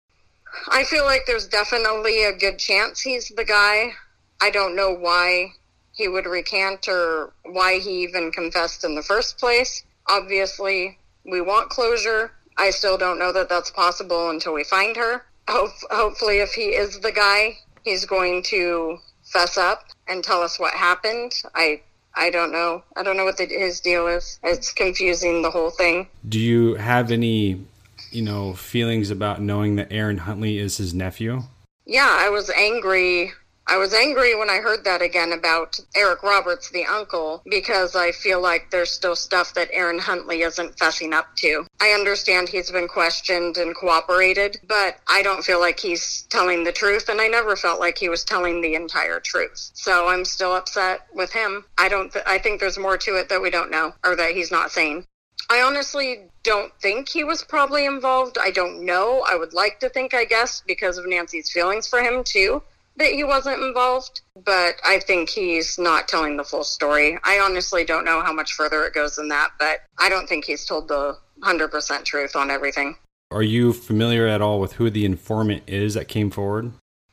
[0.68, 3.92] I feel like there's definitely a good chance he's the guy.
[4.40, 5.52] I don't know why
[5.92, 9.82] he would recant or why he even confessed in the first place.
[10.08, 12.32] Obviously, we want closure.
[12.56, 15.24] I still don't know that that's possible until we find her.
[15.48, 17.58] Hope, hopefully, if he is the guy,
[17.88, 21.32] he's going to fess up and tell us what happened.
[21.54, 21.80] I
[22.14, 22.82] I don't know.
[22.96, 24.38] I don't know what the, his deal is.
[24.42, 26.08] It's confusing the whole thing.
[26.28, 27.64] Do you have any,
[28.10, 31.42] you know, feelings about knowing that Aaron Huntley is his nephew?
[31.86, 33.32] Yeah, I was angry
[33.70, 38.12] I was angry when I heard that again about Eric Roberts, the uncle, because I
[38.12, 41.66] feel like there's still stuff that Aaron Huntley isn't fessing up to.
[41.78, 46.72] I understand he's been questioned and cooperated, but I don't feel like he's telling the
[46.72, 49.70] truth, and I never felt like he was telling the entire truth.
[49.74, 51.66] So I'm still upset with him.
[51.76, 52.10] I don't.
[52.10, 54.70] Th- I think there's more to it that we don't know, or that he's not
[54.70, 55.04] saying.
[55.50, 58.38] I honestly don't think he was probably involved.
[58.40, 59.26] I don't know.
[59.28, 62.62] I would like to think, I guess, because of Nancy's feelings for him too
[62.98, 67.18] that he wasn't involved, but I think he's not telling the full story.
[67.24, 70.44] I honestly don't know how much further it goes than that, but I don't think
[70.44, 72.96] he's told the 100% truth on everything.
[73.30, 76.72] Are you familiar at all with who the informant is that came forward?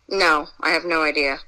[0.09, 1.39] No, I have no idea.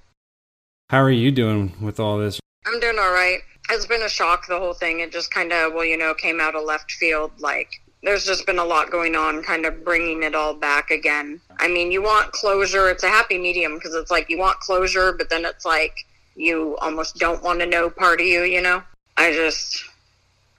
[0.89, 2.39] How are you doing with all this?
[2.65, 3.39] I'm doing all right.
[3.69, 4.99] It's been a shock, the whole thing.
[4.99, 7.31] It just kind of, well, you know, came out of left field.
[7.39, 7.69] Like,
[8.03, 11.41] there's just been a lot going on, kind of bringing it all back again.
[11.59, 12.89] I mean, you want closure.
[12.89, 15.95] It's a happy medium because it's like you want closure, but then it's like
[16.35, 18.83] you almost don't want to know part of you, you know?
[19.17, 19.83] I just,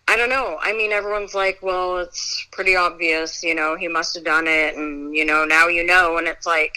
[0.08, 0.58] I don't know.
[0.60, 4.74] I mean, everyone's like, well, it's pretty obvious, you know, he must have done it,
[4.74, 6.18] and, you know, now you know.
[6.18, 6.74] And it's like,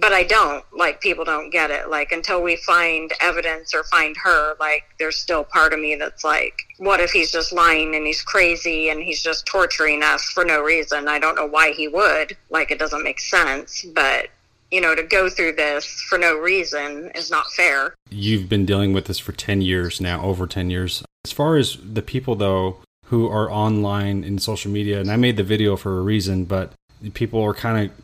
[0.00, 0.64] but I don't.
[0.76, 1.88] Like, people don't get it.
[1.88, 6.24] Like, until we find evidence or find her, like, there's still part of me that's
[6.24, 10.44] like, what if he's just lying and he's crazy and he's just torturing us for
[10.44, 11.08] no reason?
[11.08, 12.36] I don't know why he would.
[12.50, 13.84] Like, it doesn't make sense.
[13.94, 14.28] But,
[14.70, 17.94] you know, to go through this for no reason is not fair.
[18.10, 21.02] You've been dealing with this for 10 years now, over 10 years.
[21.24, 22.76] As far as the people, though,
[23.06, 26.72] who are online in social media, and I made the video for a reason, but
[27.14, 27.96] people are kind of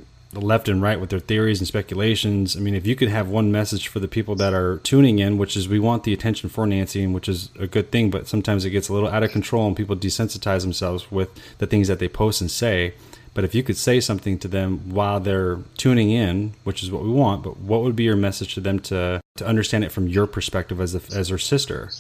[0.43, 2.57] left and right with their theories and speculations.
[2.57, 5.39] I mean, if you could have one message for the people that are tuning in,
[5.39, 8.27] which is we want the attention for Nancy, and which is a good thing, but
[8.27, 11.89] sometimes it gets a little out of control and people desensitize themselves with the things
[11.89, 12.95] that they post and say.
[13.35, 17.03] But if you could say something to them while they're tuning in, which is what
[17.03, 20.07] we want, but what would be your message to them to to understand it from
[20.07, 21.91] your perspective as a, as her sister?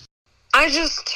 [0.54, 1.10] I just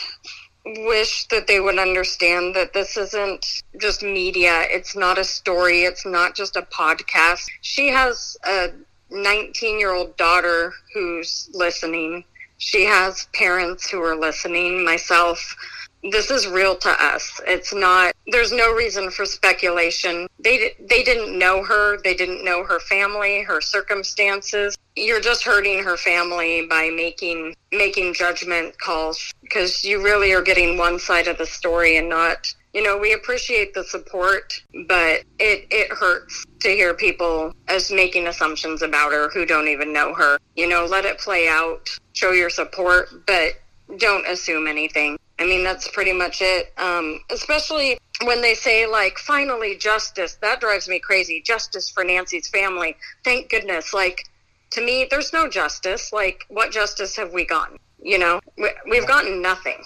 [0.87, 4.63] wish that they would understand that this isn't just media.
[4.71, 5.83] It's not a story.
[5.83, 7.47] It's not just a podcast.
[7.61, 8.71] She has a
[9.11, 12.25] 19 year old daughter who's listening.
[12.59, 15.57] She has parents who are listening, myself.
[16.03, 17.41] This is real to us.
[17.47, 20.29] It's not, there's no reason for speculation.
[20.39, 22.01] They, they didn't know her.
[22.03, 28.15] They didn't know her family, her circumstances you're just hurting her family by making making
[28.15, 32.83] judgment calls because you really are getting one side of the story and not you
[32.83, 38.83] know we appreciate the support but it it hurts to hear people as making assumptions
[38.83, 42.51] about her who don't even know her you know let it play out show your
[42.51, 43.53] support but
[43.99, 46.73] don't assume anything i mean that's pretty much it.
[46.79, 50.39] Um, especially when they say like finally justice.
[50.43, 51.41] That drives me crazy.
[51.41, 52.97] Justice for nancy's family.
[53.25, 53.95] Thank goodness.
[53.95, 54.25] Like
[54.71, 56.13] to me, there's no justice.
[56.13, 57.79] Like, what justice have we gotten?
[58.03, 59.83] You know, we, have gotten nothing.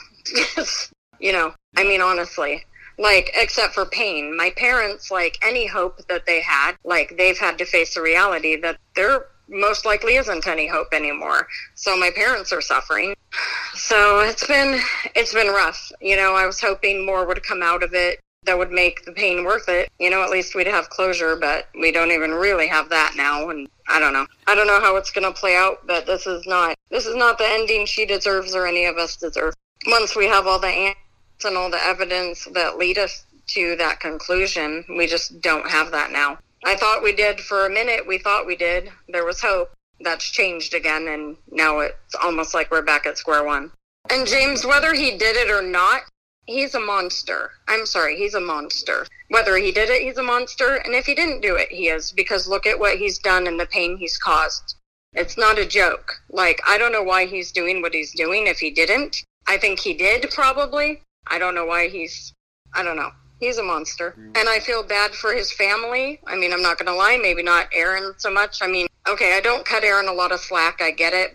[1.20, 2.64] you know, I mean, honestly,
[2.98, 4.36] like, except for pain.
[4.36, 8.56] My parents, like, any hope that they had, like, they've had to face the reality
[8.56, 11.46] that there most likely isn't any hope anymore.
[11.74, 13.14] So my parents are suffering.
[13.74, 14.80] So it's been,
[15.14, 15.90] it's been rough.
[16.00, 19.12] You know, I was hoping more would come out of it that would make the
[19.12, 19.88] pain worth it.
[19.98, 23.50] You know, at least we'd have closure, but we don't even really have that now.
[23.50, 24.26] And I don't know.
[24.46, 27.16] I don't know how it's going to play out, but this is not this is
[27.16, 29.54] not the ending she deserves or any of us deserve.
[29.86, 30.96] Once we have all the answers
[31.44, 36.10] and all the evidence that lead us to that conclusion, we just don't have that
[36.12, 36.38] now.
[36.64, 38.06] I thought we did for a minute.
[38.06, 38.90] We thought we did.
[39.08, 39.70] There was hope.
[40.00, 43.70] That's changed again, and now it's almost like we're back at square one.
[44.10, 46.02] And James, whether he did it or not,
[46.46, 47.52] he's a monster.
[47.68, 49.06] I'm sorry, he's a monster.
[49.28, 52.12] Whether he did it, he's a monster, and if he didn't do it, he is,
[52.12, 54.76] because look at what he's done and the pain he's caused.
[55.14, 56.20] It's not a joke.
[56.30, 59.24] Like, I don't know why he's doing what he's doing if he didn't.
[59.46, 61.02] I think he did, probably.
[61.26, 62.32] I don't know why he's,
[62.74, 63.10] I don't know.
[63.42, 64.14] He's a monster.
[64.16, 64.38] Mm.
[64.38, 66.20] And I feel bad for his family.
[66.28, 68.62] I mean, I'm not going to lie, maybe not Aaron so much.
[68.62, 70.80] I mean, okay, I don't cut Aaron a lot of slack.
[70.80, 71.34] I get it.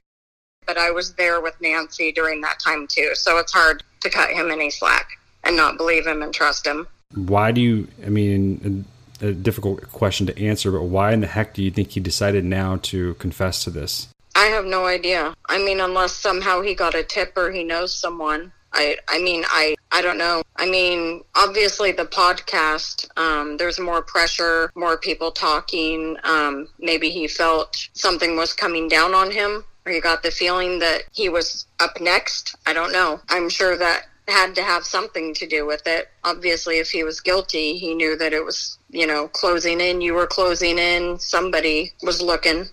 [0.67, 3.11] but I was there with Nancy during that time too.
[3.15, 5.07] So it's hard to cut him any slack
[5.43, 6.87] and not believe him and trust him.
[7.15, 8.85] Why do you, I mean,
[9.21, 12.01] a, a difficult question to answer, but why in the heck do you think he
[12.01, 14.09] decided now to confess to this?
[14.35, 15.33] I have no idea.
[15.49, 18.51] I mean, unless somehow he got a tip or he knows someone.
[18.73, 20.43] I, I mean, I, I don't know.
[20.55, 26.17] I mean, obviously the podcast, um, there's more pressure, more people talking.
[26.23, 30.79] Um, maybe he felt something was coming down on him or he got the feeling
[30.79, 32.55] that he was up next.
[32.65, 33.21] I don't know.
[33.29, 36.09] I'm sure that had to have something to do with it.
[36.23, 40.13] Obviously, if he was guilty, he knew that it was, you know, closing in, you
[40.13, 42.65] were closing in, somebody was looking.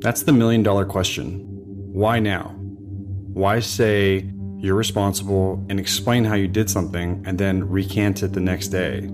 [0.00, 1.46] That's the million dollar question.
[1.92, 2.56] Why now?
[3.34, 8.40] Why say you're responsible and explain how you did something and then recant it the
[8.40, 9.10] next day?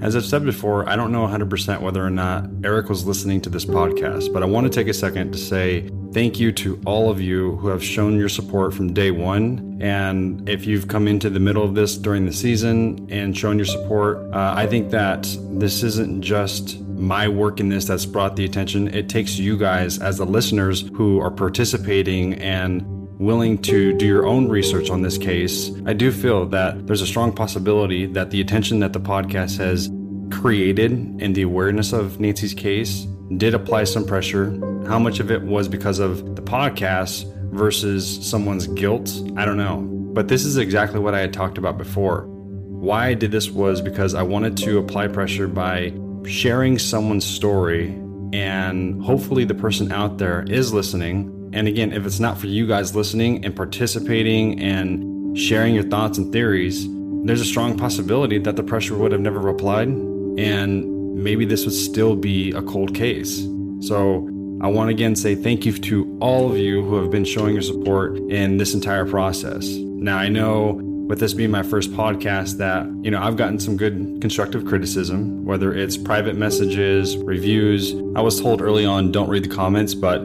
[0.00, 3.48] As I've said before, I don't know 100% whether or not Eric was listening to
[3.48, 7.10] this podcast, but I want to take a second to say thank you to all
[7.10, 9.78] of you who have shown your support from day one.
[9.80, 13.66] And if you've come into the middle of this during the season and shown your
[13.66, 18.44] support, uh, I think that this isn't just my work in this that's brought the
[18.44, 18.92] attention.
[18.92, 24.26] It takes you guys as the listeners who are participating and willing to do your
[24.26, 28.40] own research on this case, I do feel that there's a strong possibility that the
[28.40, 29.90] attention that the podcast has
[30.30, 33.06] created and the awareness of Nancy's case
[33.36, 34.50] did apply some pressure.
[34.86, 39.10] How much of it was because of the podcast versus someone's guilt?
[39.36, 39.82] I don't know.
[40.14, 42.26] But this is exactly what I had talked about before.
[42.26, 45.92] Why I did this was because I wanted to apply pressure by
[46.26, 47.88] sharing someone's story,
[48.32, 52.66] and hopefully the person out there is listening and again, if it's not for you
[52.66, 56.86] guys listening and participating and sharing your thoughts and theories,
[57.24, 61.74] there's a strong possibility that the pressure would have never applied and maybe this would
[61.74, 63.42] still be a cold case.
[63.80, 64.28] So
[64.62, 67.52] I want to again say thank you to all of you who have been showing
[67.52, 69.68] your support in this entire process.
[69.68, 73.76] Now, I know with this being my first podcast that, you know, I've gotten some
[73.76, 77.94] good constructive criticism, whether it's private messages, reviews.
[78.16, 80.20] I was told early on, don't read the comments, but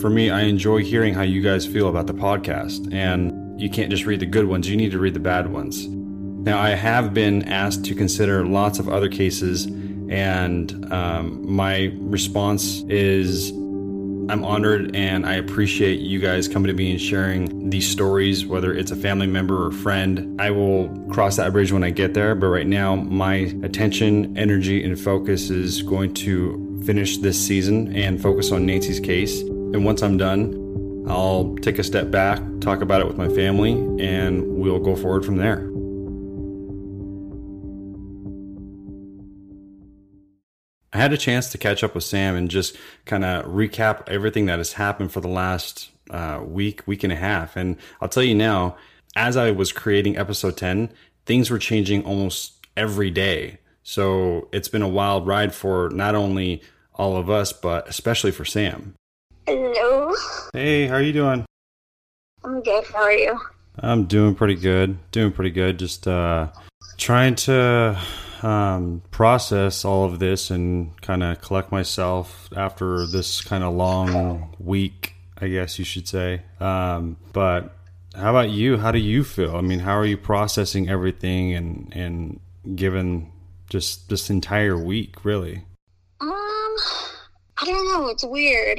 [0.00, 2.92] for me, I enjoy hearing how you guys feel about the podcast.
[2.92, 5.86] And you can't just read the good ones, you need to read the bad ones.
[5.86, 12.82] Now, I have been asked to consider lots of other cases, and um, my response
[12.88, 13.50] is
[14.30, 18.72] I'm honored and I appreciate you guys coming to me and sharing these stories, whether
[18.72, 20.40] it's a family member or friend.
[20.40, 24.82] I will cross that bridge when I get there, but right now, my attention, energy,
[24.84, 29.42] and focus is going to finish this season and focus on Nancy's case.
[29.72, 33.72] And once I'm done, I'll take a step back, talk about it with my family,
[34.04, 35.70] and we'll go forward from there.
[40.92, 44.46] I had a chance to catch up with Sam and just kind of recap everything
[44.46, 47.56] that has happened for the last uh, week, week and a half.
[47.56, 48.76] And I'll tell you now,
[49.14, 50.92] as I was creating episode 10,
[51.26, 53.58] things were changing almost every day.
[53.82, 56.62] So it's been a wild ride for not only
[56.94, 58.94] all of us, but especially for Sam.
[59.50, 60.14] Hello.
[60.52, 61.44] Hey, how are you doing?
[62.44, 62.84] I'm good.
[62.84, 63.36] How are you?
[63.80, 64.96] I'm doing pretty good.
[65.10, 65.76] Doing pretty good.
[65.76, 66.52] Just uh,
[66.98, 67.98] trying to
[68.42, 74.54] um, process all of this and kind of collect myself after this kind of long
[74.60, 76.42] week, I guess you should say.
[76.60, 77.76] Um, but
[78.14, 78.76] how about you?
[78.76, 79.56] How do you feel?
[79.56, 82.38] I mean, how are you processing everything and and
[82.76, 83.32] given
[83.68, 85.64] just this entire week, really?
[86.20, 88.06] Um, I don't know.
[88.10, 88.78] It's weird.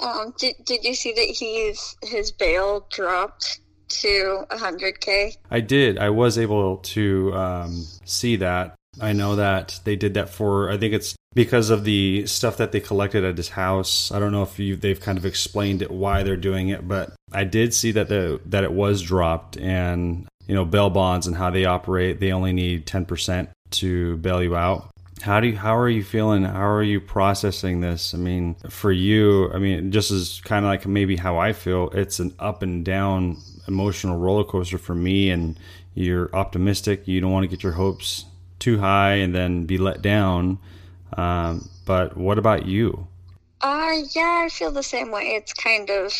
[0.00, 5.36] Um, did did you see that he's his bail dropped to 100k?
[5.50, 5.98] I did.
[5.98, 8.74] I was able to um, see that.
[9.00, 10.70] I know that they did that for.
[10.70, 14.10] I think it's because of the stuff that they collected at his house.
[14.10, 17.12] I don't know if you, they've kind of explained it why they're doing it, but
[17.32, 21.36] I did see that the that it was dropped and you know bail bonds and
[21.36, 22.20] how they operate.
[22.20, 24.90] They only need 10% to bail you out.
[25.22, 26.44] How do you, how are you feeling?
[26.44, 28.14] How are you processing this?
[28.14, 31.90] I mean, for you, I mean, just as kind of like maybe how I feel,
[31.90, 35.30] it's an up and down emotional roller coaster for me.
[35.30, 35.58] And
[35.94, 37.08] you're optimistic.
[37.08, 38.24] You don't want to get your hopes
[38.58, 40.58] too high and then be let down.
[41.16, 43.08] Um, but what about you?
[43.60, 45.34] Uh, yeah, I feel the same way.
[45.34, 46.12] It's kind of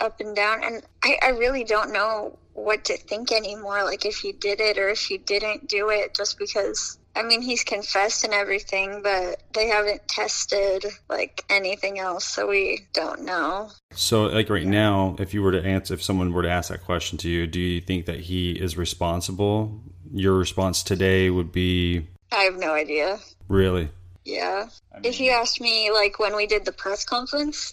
[0.00, 3.84] up and down, and I, I really don't know what to think anymore.
[3.84, 7.40] Like if you did it or if you didn't do it, just because I mean,
[7.40, 13.70] he's confessed and everything, but they haven't tested like anything else, so we don't know.
[13.92, 16.84] So, like right now, if you were to answer, if someone were to ask that
[16.84, 19.80] question to you, do you think that he is responsible?
[20.12, 23.18] Your response today would be I have no idea.
[23.48, 23.88] Really?
[24.24, 24.68] Yeah.
[25.04, 27.72] if you asked me, like when we did the press conference,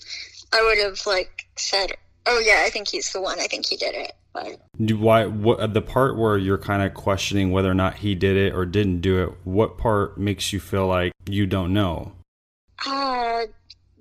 [0.54, 1.92] I would have like said,
[2.26, 3.40] "Oh yeah, I think he's the one.
[3.40, 4.14] I think he did it."
[4.84, 5.26] Do- Why?
[5.26, 8.66] What the part where you're kind of questioning whether or not he did it or
[8.66, 9.30] didn't do it?
[9.44, 12.14] What part makes you feel like you don't know?
[12.86, 13.44] uh,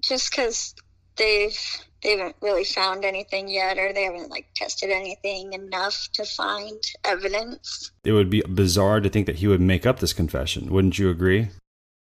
[0.01, 0.74] just because
[1.16, 1.57] they've
[2.03, 6.83] they haven't really found anything yet, or they haven't like tested anything enough to find
[7.05, 7.93] evidence.
[8.05, 10.72] It would be bizarre to think that he would make up this confession.
[10.72, 11.51] Wouldn't you agree?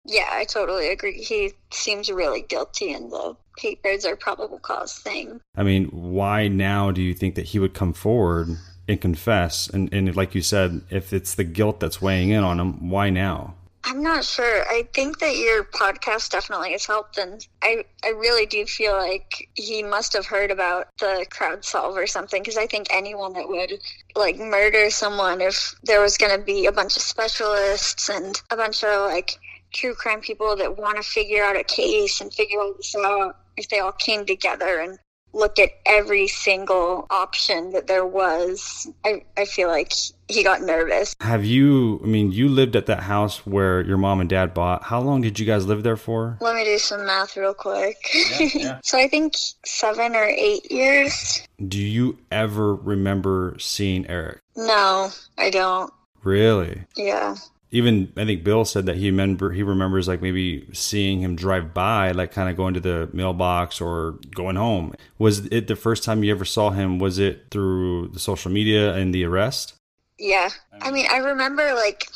[0.04, 1.22] Yeah, I totally agree.
[1.22, 5.40] He seems really guilty in the papers or probable cause thing.
[5.56, 8.48] I mean, why now do you think that he would come forward
[8.88, 9.68] and confess?
[9.68, 13.10] And, and like you said, if it's the guilt that's weighing in on him, why
[13.10, 13.54] now?
[13.84, 14.62] I'm not sure.
[14.68, 19.48] I think that your podcast definitely has helped, and I I really do feel like
[19.54, 22.42] he must have heard about the CrowdSolve or something.
[22.42, 23.72] Because I think anyone that would
[24.14, 28.56] like murder someone, if there was going to be a bunch of specialists and a
[28.56, 29.38] bunch of like
[29.72, 33.36] true crime people that want to figure out a case and figure all this out,
[33.56, 34.98] if they all came together and
[35.34, 39.92] looked at every single option that there was, I I feel like
[40.28, 41.14] he got nervous.
[41.20, 44.84] Have you, I mean, you lived at that house where your mom and dad bought.
[44.84, 46.38] How long did you guys live there for?
[46.40, 47.96] Let me do some math real quick.
[48.82, 49.34] so I think
[49.64, 51.42] seven or eight years.
[51.66, 54.40] Do you ever remember seeing Eric?
[54.56, 55.92] No, I don't.
[56.22, 56.82] Really?
[56.96, 57.36] Yeah.
[57.72, 61.72] Even I think Bill said that he remember he remembers like maybe seeing him drive
[61.72, 64.94] by, like kind of going to the mailbox or going home.
[65.18, 66.98] Was it the first time you ever saw him?
[66.98, 69.74] Was it through the social media and the arrest?
[70.18, 70.50] Yeah.
[70.80, 72.08] I mean, I remember like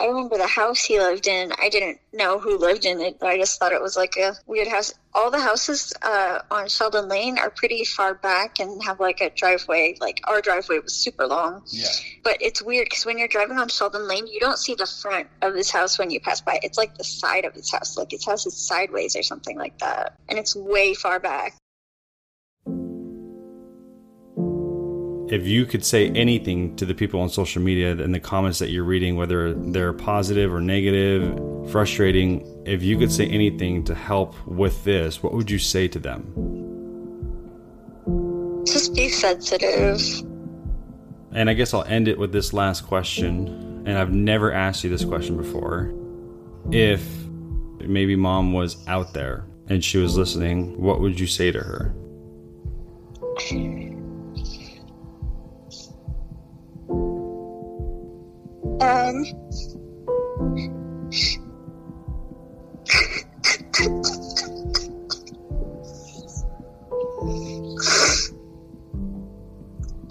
[0.00, 1.52] I remember the house he lived in.
[1.60, 4.34] I didn't know who lived in it, but I just thought it was like a
[4.46, 4.94] weird house.
[5.12, 9.28] All the houses uh, on Sheldon Lane are pretty far back and have like a
[9.28, 9.96] driveway.
[10.00, 11.64] Like our driveway was super long.
[11.66, 11.88] Yeah.
[12.24, 15.28] But it's weird because when you're driving on Sheldon Lane, you don't see the front
[15.42, 16.58] of his house when you pass by.
[16.62, 17.98] It's like the side of his house.
[17.98, 20.16] Like his house is sideways or something like that.
[20.30, 21.56] And it's way far back.
[25.30, 28.70] If you could say anything to the people on social media and the comments that
[28.70, 34.34] you're reading, whether they're positive or negative, frustrating, if you could say anything to help
[34.44, 36.24] with this, what would you say to them?
[38.66, 40.00] Just be sensitive.
[41.30, 43.84] And I guess I'll end it with this last question.
[43.86, 45.94] And I've never asked you this question before.
[46.72, 47.06] If
[47.78, 51.94] maybe mom was out there and she was listening, what would you say to her?
[58.80, 59.24] Um.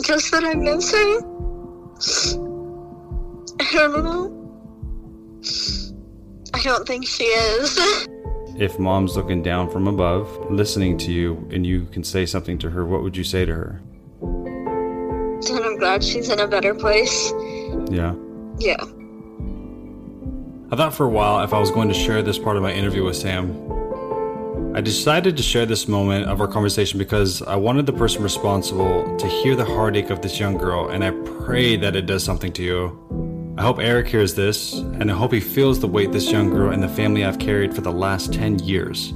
[0.04, 1.20] Just that I miss her.
[3.60, 4.36] I don't know.
[6.54, 8.08] I don't think she is.
[8.56, 12.70] If mom's looking down from above, listening to you, and you can say something to
[12.70, 13.82] her, what would you say to her?
[14.22, 17.32] And I'm glad she's in a better place.
[17.90, 18.14] Yeah.
[18.60, 18.84] Yeah.
[20.72, 22.72] I thought for a while if I was going to share this part of my
[22.72, 23.66] interview with Sam.
[24.76, 29.18] I decided to share this moment of our conversation because I wanted the person responsible
[29.18, 31.10] to hear the heartache of this young girl, and I
[31.44, 33.56] pray that it does something to you.
[33.58, 36.72] I hope Eric hears this, and I hope he feels the weight this young girl
[36.72, 39.10] and the family I've carried for the last 10 years.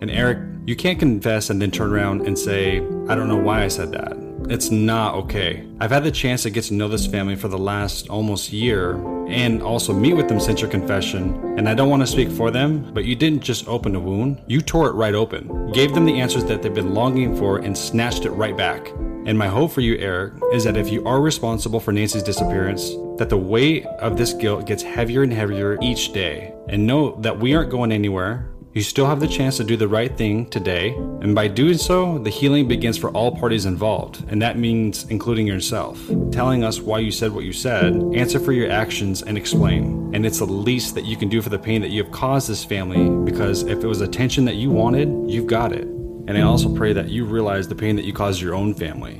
[0.00, 3.62] And Eric, you can't confess and then turn around and say, I don't know why
[3.62, 4.31] I said that.
[4.52, 5.66] It's not okay.
[5.80, 8.96] I've had the chance to get to know this family for the last almost year
[9.26, 11.56] and also meet with them since your confession.
[11.56, 14.42] And I don't want to speak for them, but you didn't just open a wound,
[14.46, 15.72] you tore it right open.
[15.72, 18.90] Gave them the answers that they've been longing for and snatched it right back.
[19.24, 22.90] And my hope for you, Eric, is that if you are responsible for Nancy's disappearance,
[23.16, 26.52] that the weight of this guilt gets heavier and heavier each day.
[26.68, 28.51] And know that we aren't going anywhere.
[28.74, 32.16] You still have the chance to do the right thing today, and by doing so,
[32.16, 36.00] the healing begins for all parties involved, and that means including yourself.
[36.30, 40.14] Telling us why you said what you said, answer for your actions, and explain.
[40.14, 42.48] And it's the least that you can do for the pain that you have caused
[42.48, 45.84] this family, because if it was attention that you wanted, you've got it.
[45.84, 49.16] And I also pray that you realize the pain that you caused your own family.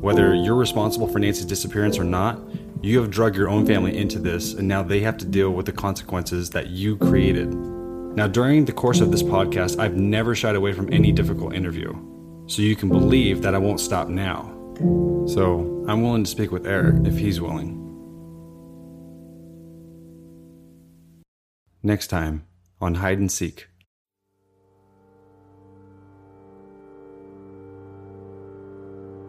[0.00, 2.40] Whether you're responsible for Nancy's disappearance or not,
[2.82, 5.66] you have drug your own family into this, and now they have to deal with
[5.66, 7.54] the consequences that you created.
[8.16, 11.92] Now, during the course of this podcast, I've never shied away from any difficult interview.
[12.46, 14.52] So you can believe that I won't stop now.
[15.26, 17.82] So I'm willing to speak with Eric if he's willing.
[21.82, 22.46] Next time
[22.80, 23.68] on Hide and Seek.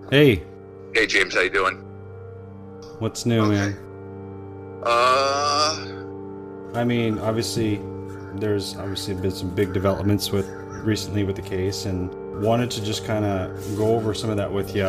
[0.10, 0.44] Hey,
[0.94, 1.84] Hey James, how you doing?
[3.00, 3.78] what's new, man?
[4.84, 6.04] Uh,
[6.74, 7.80] I mean, obviously,
[8.40, 10.48] there's obviously been some big developments with
[10.84, 12.10] recently with the case, and
[12.42, 14.88] wanted to just kind of go over some of that with you.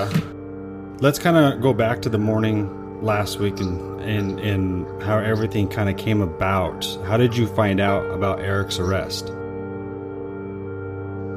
[1.00, 5.68] Let's kind of go back to the morning last week and, and, and how everything
[5.68, 6.84] kind of came about.
[7.04, 9.30] How did you find out about Eric's arrest?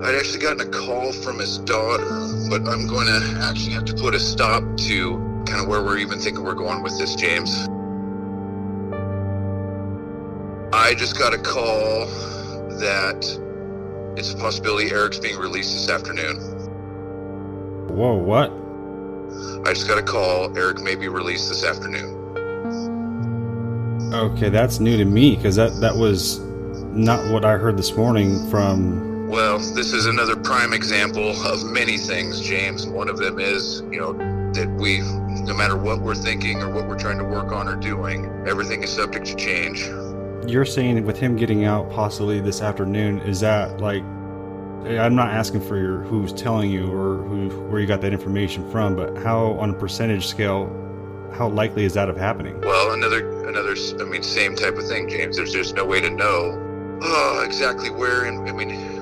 [0.04, 2.10] I'd actually gotten a call from his daughter,
[2.50, 6.00] but I'm going to actually have to put a stop to kind of where we're
[6.00, 7.68] even thinking we're going with this, James.
[10.92, 12.06] I just got a call
[12.82, 13.24] that
[14.18, 16.36] it's a possibility Eric's being released this afternoon.
[17.88, 18.52] Whoa, what?
[19.66, 22.18] I just got a call Eric may be released this afternoon.
[24.14, 26.42] Okay, that's new to me because that, that was
[26.92, 29.30] not what I heard this morning from.
[29.30, 32.86] Well, this is another prime example of many things, James.
[32.86, 34.12] One of them is, you know,
[34.52, 35.00] that we,
[35.46, 38.84] no matter what we're thinking or what we're trying to work on or doing, everything
[38.84, 39.90] is subject to change.
[40.48, 44.04] You're saying with him getting out possibly this afternoon, is that like
[44.86, 48.70] I'm not asking for your who's telling you or who where you got that information
[48.72, 50.66] from, but how on a percentage scale,
[51.34, 52.60] how likely is that of happening?
[52.62, 55.38] Well, another another I mean same type of thing, James.
[55.38, 59.02] There's just no way to know oh, exactly where and I mean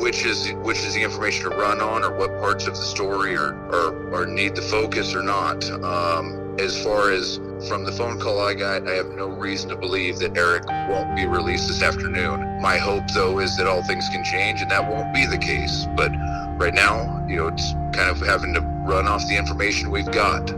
[0.00, 3.36] which is which is the information to run on or what parts of the story
[3.36, 5.68] or or, or need the focus or not.
[5.70, 7.36] Um, as far as
[7.68, 11.14] from the phone call I got, I have no reason to believe that Eric won't
[11.14, 12.60] be released this afternoon.
[12.60, 15.86] My hope, though, is that all things can change and that won't be the case.
[15.96, 16.10] But
[16.58, 20.48] right now, you know, it's kind of having to run off the information we've got.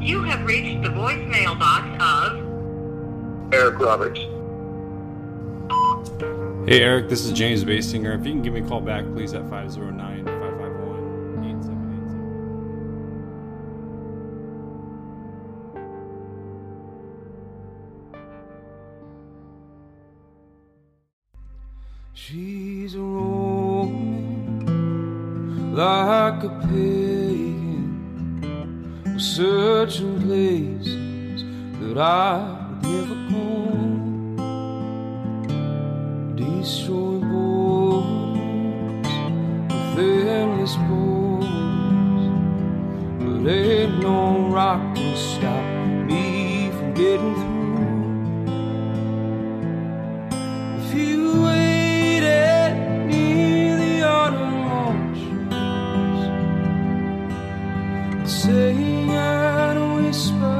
[0.00, 4.20] You have reached the voicemail box of Eric Roberts.
[6.68, 8.18] Hey, Eric, this is James Basinger.
[8.18, 10.37] If you can give me a call back, please, at 509
[22.30, 24.60] She's roaming
[25.74, 28.44] like a pagan,
[29.18, 31.42] searching places
[31.80, 32.36] that I
[32.68, 33.46] would never go,
[36.36, 39.08] destroying borders
[39.96, 41.48] with endless borders,
[43.24, 45.64] but ain't no rock can stop
[46.06, 47.47] me from getting through.
[58.48, 59.12] sem
[60.42, 60.57] um.